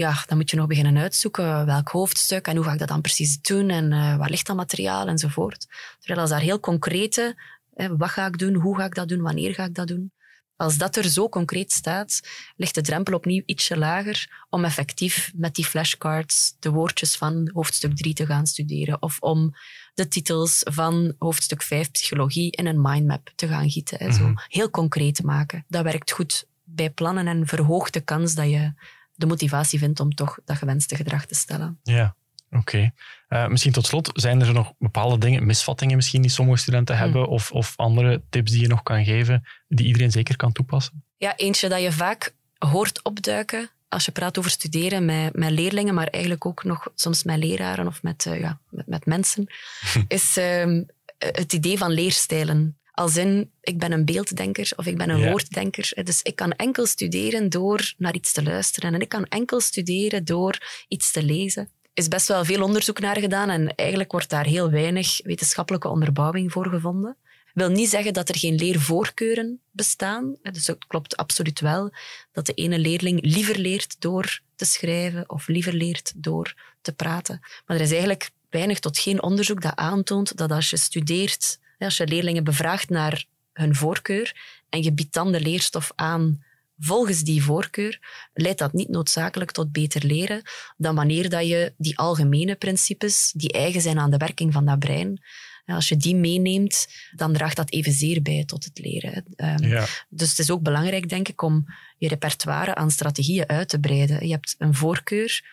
ja, 0.00 0.24
dan 0.26 0.36
moet 0.36 0.50
je 0.50 0.56
nog 0.56 0.66
beginnen 0.66 0.98
uitzoeken 0.98 1.66
welk 1.66 1.88
hoofdstuk 1.88 2.46
en 2.46 2.56
hoe 2.56 2.64
ga 2.64 2.72
ik 2.72 2.78
dat 2.78 2.88
dan 2.88 3.00
precies 3.00 3.40
doen 3.40 3.70
en 3.70 3.92
uh, 3.92 4.16
waar 4.16 4.30
ligt 4.30 4.46
dat 4.46 4.56
materiaal 4.56 5.06
enzovoort. 5.06 5.66
Terwijl 5.98 6.20
als 6.20 6.30
daar 6.30 6.40
heel 6.40 6.60
concrete, 6.60 7.42
hè, 7.74 7.96
wat 7.96 8.08
ga 8.08 8.26
ik 8.26 8.38
doen, 8.38 8.54
hoe 8.54 8.76
ga 8.76 8.84
ik 8.84 8.94
dat 8.94 9.08
doen, 9.08 9.20
wanneer 9.20 9.54
ga 9.54 9.64
ik 9.64 9.74
dat 9.74 9.88
doen, 9.88 10.12
als 10.56 10.76
dat 10.76 10.96
er 10.96 11.08
zo 11.08 11.28
concreet 11.28 11.72
staat, 11.72 12.20
ligt 12.56 12.74
de 12.74 12.80
drempel 12.80 13.14
opnieuw 13.14 13.42
ietsje 13.46 13.78
lager 13.78 14.44
om 14.50 14.64
effectief 14.64 15.32
met 15.34 15.54
die 15.54 15.64
flashcards 15.64 16.56
de 16.58 16.70
woordjes 16.70 17.16
van 17.16 17.50
hoofdstuk 17.52 17.96
3 17.96 18.14
te 18.14 18.26
gaan 18.26 18.46
studeren 18.46 19.02
of 19.02 19.16
om 19.20 19.54
de 19.94 20.08
titels 20.08 20.60
van 20.64 21.14
hoofdstuk 21.18 21.62
5 21.62 21.90
psychologie 21.90 22.50
in 22.50 22.66
een 22.66 22.80
mindmap 22.80 23.32
te 23.34 23.48
gaan 23.48 23.70
gieten. 23.70 23.98
Hè, 23.98 24.12
zo 24.12 24.22
mhm. 24.22 24.34
heel 24.48 24.70
concreet 24.70 25.22
maken. 25.22 25.64
Dat 25.68 25.82
werkt 25.82 26.10
goed 26.10 26.44
bij 26.64 26.90
plannen 26.90 27.26
en 27.26 27.46
verhoogt 27.46 27.92
de 27.92 28.00
kans 28.00 28.34
dat 28.34 28.50
je 28.50 28.72
de 29.20 29.26
motivatie 29.26 29.78
vindt 29.78 30.00
om 30.00 30.14
toch 30.14 30.38
dat 30.44 30.56
gewenste 30.56 30.96
gedrag 30.96 31.26
te 31.26 31.34
stellen. 31.34 31.78
Ja, 31.82 32.14
oké. 32.50 32.90
Eh, 33.28 33.46
misschien 33.46 33.72
tot 33.72 33.86
slot, 33.86 34.10
zijn 34.14 34.40
er 34.40 34.52
nog 34.52 34.72
bepaalde 34.78 35.18
dingen, 35.18 35.46
misvattingen 35.46 35.96
misschien 35.96 36.22
die 36.22 36.30
sommige 36.30 36.58
studenten 36.58 36.94
hmm. 36.94 37.04
hebben 37.04 37.28
of, 37.28 37.52
of 37.52 37.72
andere 37.76 38.22
tips 38.30 38.50
die 38.50 38.60
je 38.60 38.68
nog 38.68 38.82
kan 38.82 39.04
geven 39.04 39.46
die 39.68 39.86
iedereen 39.86 40.10
zeker 40.10 40.36
kan 40.36 40.52
toepassen? 40.52 41.04
Ja, 41.16 41.36
eentje 41.36 41.68
dat 41.68 41.82
je 41.82 41.92
vaak 41.92 42.34
hoort 42.58 43.02
opduiken 43.02 43.70
als 43.90 44.04
je 44.04 44.12
praat 44.12 44.38
over 44.38 44.50
studeren 44.50 45.04
met, 45.04 45.36
met 45.36 45.50
leerlingen, 45.50 45.94
maar 45.94 46.06
eigenlijk 46.06 46.46
ook 46.46 46.64
nog 46.64 46.88
soms 46.94 47.24
met 47.24 47.38
leraren 47.38 47.86
of 47.86 48.02
met, 48.02 48.24
uh, 48.24 48.40
ja, 48.40 48.58
met, 48.68 48.86
met 48.86 49.06
mensen, 49.06 49.46
is 50.08 50.36
uh, 50.36 50.82
het 51.18 51.52
idee 51.52 51.78
van 51.78 51.90
leerstijlen. 51.90 52.78
Als 53.00 53.16
in, 53.16 53.50
ik 53.60 53.78
ben 53.78 53.92
een 53.92 54.04
beelddenker 54.04 54.72
of 54.76 54.86
ik 54.86 54.96
ben 54.96 55.10
een 55.10 55.28
woorddenker. 55.30 55.92
Dus 56.04 56.22
ik 56.22 56.36
kan 56.36 56.52
enkel 56.52 56.86
studeren 56.86 57.48
door 57.48 57.94
naar 57.96 58.14
iets 58.14 58.32
te 58.32 58.42
luisteren. 58.42 58.94
En 58.94 59.00
ik 59.00 59.08
kan 59.08 59.24
enkel 59.24 59.60
studeren 59.60 60.24
door 60.24 60.84
iets 60.88 61.12
te 61.12 61.22
lezen. 61.22 61.62
Er 61.62 61.90
is 61.92 62.08
best 62.08 62.28
wel 62.28 62.44
veel 62.44 62.62
onderzoek 62.62 63.00
naar 63.00 63.18
gedaan 63.18 63.50
en 63.50 63.74
eigenlijk 63.74 64.12
wordt 64.12 64.28
daar 64.28 64.44
heel 64.44 64.70
weinig 64.70 65.20
wetenschappelijke 65.22 65.88
onderbouwing 65.88 66.52
voor 66.52 66.66
gevonden. 66.66 67.16
wil 67.54 67.68
niet 67.68 67.88
zeggen 67.88 68.12
dat 68.12 68.28
er 68.28 68.38
geen 68.38 68.54
leervoorkeuren 68.54 69.60
bestaan. 69.70 70.36
Dus 70.42 70.66
het 70.66 70.86
klopt 70.86 71.16
absoluut 71.16 71.60
wel 71.60 71.92
dat 72.32 72.46
de 72.46 72.54
ene 72.54 72.78
leerling 72.78 73.18
liever 73.22 73.58
leert 73.58 74.00
door 74.00 74.40
te 74.56 74.64
schrijven 74.64 75.30
of 75.30 75.48
liever 75.48 75.72
leert 75.72 76.12
door 76.16 76.54
te 76.80 76.92
praten. 76.92 77.40
Maar 77.66 77.76
er 77.76 77.82
is 77.82 77.90
eigenlijk 77.90 78.30
weinig 78.50 78.78
tot 78.78 78.98
geen 78.98 79.22
onderzoek 79.22 79.62
dat 79.62 79.76
aantoont 79.76 80.36
dat 80.36 80.50
als 80.50 80.70
je 80.70 80.76
studeert 80.76 81.58
als 81.84 81.96
je 81.96 82.06
leerlingen 82.06 82.44
bevraagt 82.44 82.88
naar 82.88 83.24
hun 83.52 83.74
voorkeur 83.74 84.36
en 84.68 84.82
je 84.82 84.92
biedt 84.92 85.14
dan 85.14 85.32
de 85.32 85.40
leerstof 85.40 85.92
aan 85.94 86.44
volgens 86.78 87.22
die 87.22 87.42
voorkeur, 87.42 87.98
leidt 88.32 88.58
dat 88.58 88.72
niet 88.72 88.88
noodzakelijk 88.88 89.50
tot 89.50 89.72
beter 89.72 90.04
leren 90.04 90.42
dan 90.76 90.94
wanneer 90.94 91.28
dat 91.28 91.46
je 91.46 91.74
die 91.76 91.98
algemene 91.98 92.56
principes, 92.56 93.32
die 93.36 93.52
eigen 93.52 93.80
zijn 93.80 93.98
aan 93.98 94.10
de 94.10 94.16
werking 94.16 94.52
van 94.52 94.64
dat 94.64 94.78
brein, 94.78 95.22
als 95.66 95.88
je 95.88 95.96
die 95.96 96.16
meeneemt, 96.16 96.88
dan 97.16 97.32
draagt 97.32 97.56
dat 97.56 97.70
evenzeer 97.70 98.22
bij 98.22 98.44
tot 98.44 98.64
het 98.64 98.78
leren. 98.78 99.24
Ehm, 99.36 99.64
ja. 99.64 99.86
Dus 100.08 100.28
het 100.28 100.38
is 100.38 100.50
ook 100.50 100.62
belangrijk, 100.62 101.08
denk 101.08 101.28
ik, 101.28 101.42
om 101.42 101.66
je 101.98 102.08
repertoire 102.08 102.74
aan 102.74 102.90
strategieën 102.90 103.48
uit 103.48 103.68
te 103.68 103.80
breiden. 103.80 104.26
Je 104.26 104.32
hebt 104.32 104.54
een 104.58 104.74
voorkeur, 104.74 105.44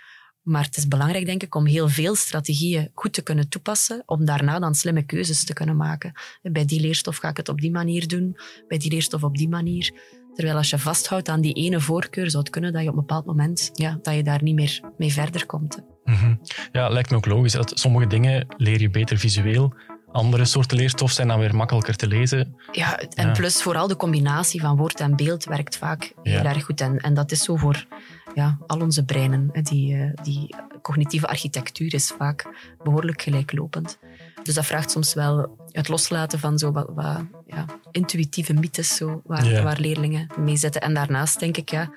maar 0.47 0.63
het 0.63 0.77
is 0.77 0.87
belangrijk, 0.87 1.25
denk 1.25 1.43
ik, 1.43 1.55
om 1.55 1.65
heel 1.65 1.89
veel 1.89 2.15
strategieën 2.15 2.89
goed 2.93 3.13
te 3.13 3.21
kunnen 3.21 3.49
toepassen, 3.49 4.03
om 4.05 4.25
daarna 4.25 4.59
dan 4.59 4.75
slimme 4.75 5.03
keuzes 5.03 5.43
te 5.43 5.53
kunnen 5.53 5.75
maken. 5.75 6.11
Bij 6.41 6.65
die 6.65 6.79
leerstof 6.79 7.17
ga 7.17 7.29
ik 7.29 7.37
het 7.37 7.49
op 7.49 7.61
die 7.61 7.71
manier 7.71 8.07
doen, 8.07 8.37
bij 8.67 8.77
die 8.77 8.91
leerstof 8.91 9.23
op 9.23 9.37
die 9.37 9.49
manier. 9.49 9.93
Terwijl 10.33 10.57
als 10.57 10.69
je 10.69 10.77
vasthoudt 10.77 11.29
aan 11.29 11.41
die 11.41 11.53
ene 11.53 11.79
voorkeur, 11.79 12.29
zou 12.29 12.43
het 12.43 12.51
kunnen 12.51 12.73
dat 12.73 12.81
je 12.81 12.87
op 12.87 12.93
een 12.93 12.99
bepaald 12.99 13.25
moment 13.25 13.69
ja, 13.73 13.99
dat 14.01 14.15
je 14.15 14.23
daar 14.23 14.43
niet 14.43 14.55
meer 14.55 14.81
mee 14.97 15.13
verder 15.13 15.45
komt. 15.45 15.79
Mhm. 16.03 16.35
Ja, 16.71 16.89
lijkt 16.89 17.09
me 17.09 17.15
ook 17.15 17.25
logisch. 17.25 17.51
Dat 17.51 17.79
sommige 17.79 18.07
dingen 18.07 18.47
leer 18.57 18.81
je 18.81 18.89
beter 18.89 19.17
visueel, 19.17 19.73
andere 20.17 20.45
soorten 20.45 20.77
leerstof 20.77 21.11
zijn 21.11 21.27
dan 21.27 21.39
weer 21.39 21.55
makkelijker 21.55 21.95
te 21.95 22.07
lezen. 22.07 22.55
Ja, 22.71 22.99
en 22.99 23.33
plus 23.33 23.61
vooral 23.61 23.87
de 23.87 23.95
combinatie 23.95 24.61
van 24.61 24.77
woord 24.77 24.99
en 24.99 25.15
beeld 25.15 25.43
werkt 25.43 25.77
vaak 25.77 26.13
heel 26.23 26.43
erg 26.43 26.65
goed. 26.65 26.81
En, 26.81 26.97
en 26.97 27.13
dat 27.13 27.31
is 27.31 27.43
zo 27.43 27.55
voor 27.55 27.85
ja, 28.33 28.57
al 28.67 28.79
onze 28.79 29.05
breinen. 29.05 29.49
Die, 29.63 29.95
eh, 29.95 30.23
die 30.23 30.55
cognitieve 30.81 31.27
architectuur 31.27 31.93
is 31.93 32.13
vaak 32.17 32.45
behoorlijk 32.83 33.21
gelijklopend. 33.21 33.97
Dus 34.43 34.55
dat 34.55 34.65
vraagt 34.65 34.91
soms 34.91 35.13
wel 35.13 35.57
het 35.71 35.87
loslaten 35.87 36.39
van 36.39 36.57
zo 36.57 36.71
wat, 36.71 36.89
wat 36.95 37.25
ja, 37.45 37.65
intuïtieve 37.91 38.53
mythes 38.53 38.95
zo, 38.95 39.21
waar, 39.25 39.63
waar 39.63 39.79
leerlingen 39.79 40.27
mee 40.39 40.57
zitten. 40.57 40.81
En 40.81 40.93
daarnaast 40.93 41.39
denk 41.39 41.57
ik 41.57 41.69
ja, 41.69 41.91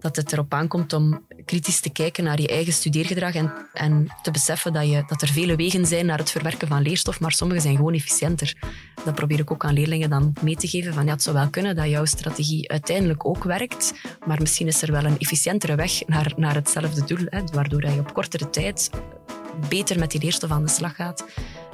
dat 0.00 0.16
het 0.16 0.32
erop 0.32 0.54
aankomt 0.54 0.92
om 0.92 1.24
kritisch 1.44 1.80
te 1.80 1.90
kijken 1.90 2.24
naar 2.24 2.40
je 2.40 2.48
eigen 2.48 2.72
studeergedrag 2.72 3.34
en, 3.34 3.52
en 3.72 4.06
te 4.22 4.30
beseffen 4.30 4.72
dat, 4.72 4.88
je, 4.88 5.04
dat 5.06 5.22
er 5.22 5.28
vele 5.28 5.56
wegen 5.56 5.86
zijn 5.86 6.06
naar 6.06 6.18
het 6.18 6.30
verwerken 6.30 6.68
van 6.68 6.82
leerstof, 6.82 7.20
maar 7.20 7.32
sommige 7.32 7.60
zijn 7.60 7.76
gewoon 7.76 7.94
efficiënter. 7.94 8.56
Dat 9.04 9.14
probeer 9.14 9.38
ik 9.38 9.50
ook 9.50 9.64
aan 9.64 9.72
leerlingen 9.72 10.10
dan 10.10 10.32
mee 10.42 10.56
te 10.56 10.68
geven. 10.68 10.94
Van, 10.94 11.04
ja, 11.04 11.12
het 11.12 11.22
zou 11.22 11.36
wel 11.36 11.50
kunnen 11.50 11.76
dat 11.76 11.88
jouw 11.88 12.04
strategie 12.04 12.70
uiteindelijk 12.70 13.26
ook 13.26 13.44
werkt, 13.44 13.94
maar 14.26 14.40
misschien 14.40 14.66
is 14.66 14.82
er 14.82 14.92
wel 14.92 15.04
een 15.04 15.18
efficiëntere 15.18 15.74
weg 15.74 16.06
naar, 16.06 16.32
naar 16.36 16.54
hetzelfde 16.54 17.04
doel, 17.04 17.26
hè, 17.26 17.40
waardoor 17.52 17.84
je 17.84 17.98
op 17.98 18.14
kortere 18.14 18.50
tijd 18.50 18.90
beter 19.68 19.98
met 19.98 20.10
die 20.10 20.20
leerstof 20.20 20.50
aan 20.50 20.64
de 20.64 20.70
slag 20.70 20.94
gaat 20.94 21.24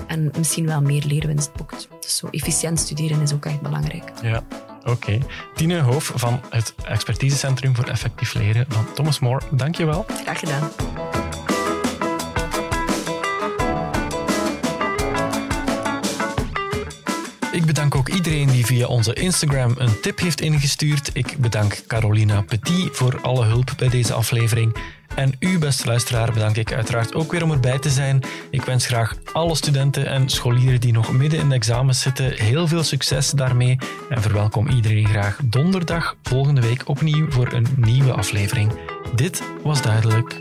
en 0.06 0.30
misschien 0.38 0.66
wel 0.66 0.80
meer 0.80 1.04
leerwinst 1.04 1.52
boekt. 1.52 1.88
Dus 2.00 2.16
zo 2.16 2.28
efficiënt 2.30 2.78
studeren 2.78 3.20
is 3.20 3.32
ook 3.32 3.44
echt 3.44 3.60
belangrijk. 3.60 4.12
Ja. 4.22 4.42
Oké. 4.84 5.18
Tine 5.54 5.80
Hoof 5.80 6.12
van 6.14 6.40
het 6.50 6.74
Expertisecentrum 6.84 7.76
voor 7.76 7.84
Effectief 7.84 8.34
Leren 8.34 8.66
van 8.68 8.92
Thomas 8.94 9.18
More. 9.18 9.40
Dank 9.50 9.76
je 9.76 9.84
wel. 9.84 10.04
Graag 10.24 10.38
gedaan. 10.38 10.70
Ook 18.08 18.14
iedereen 18.14 18.50
die 18.50 18.66
via 18.66 18.86
onze 18.86 19.12
Instagram 19.12 19.74
een 19.76 20.00
tip 20.00 20.18
heeft 20.18 20.40
ingestuurd. 20.40 21.10
Ik 21.12 21.36
bedank 21.38 21.82
Carolina 21.86 22.42
Petit 22.42 22.88
voor 22.92 23.20
alle 23.20 23.44
hulp 23.44 23.72
bij 23.76 23.88
deze 23.88 24.12
aflevering. 24.12 24.76
En 25.14 25.32
u, 25.38 25.58
beste 25.58 25.86
luisteraar, 25.86 26.32
bedank 26.32 26.56
ik 26.56 26.72
uiteraard 26.72 27.14
ook 27.14 27.32
weer 27.32 27.42
om 27.42 27.50
erbij 27.50 27.78
te 27.78 27.90
zijn. 27.90 28.20
Ik 28.50 28.62
wens 28.62 28.86
graag 28.86 29.14
alle 29.32 29.54
studenten 29.54 30.06
en 30.06 30.28
scholieren 30.28 30.80
die 30.80 30.92
nog 30.92 31.12
midden 31.12 31.40
in 31.40 31.48
de 31.48 31.54
examens 31.54 32.00
zitten 32.00 32.32
heel 32.32 32.66
veel 32.66 32.82
succes 32.82 33.30
daarmee. 33.30 33.78
En 34.08 34.22
verwelkom 34.22 34.68
iedereen 34.68 35.08
graag 35.08 35.38
donderdag 35.44 36.16
volgende 36.22 36.60
week 36.60 36.88
opnieuw 36.88 37.30
voor 37.30 37.52
een 37.52 37.66
nieuwe 37.76 38.12
aflevering. 38.12 38.72
Dit 39.14 39.42
was 39.62 39.82
duidelijk. 39.82 40.40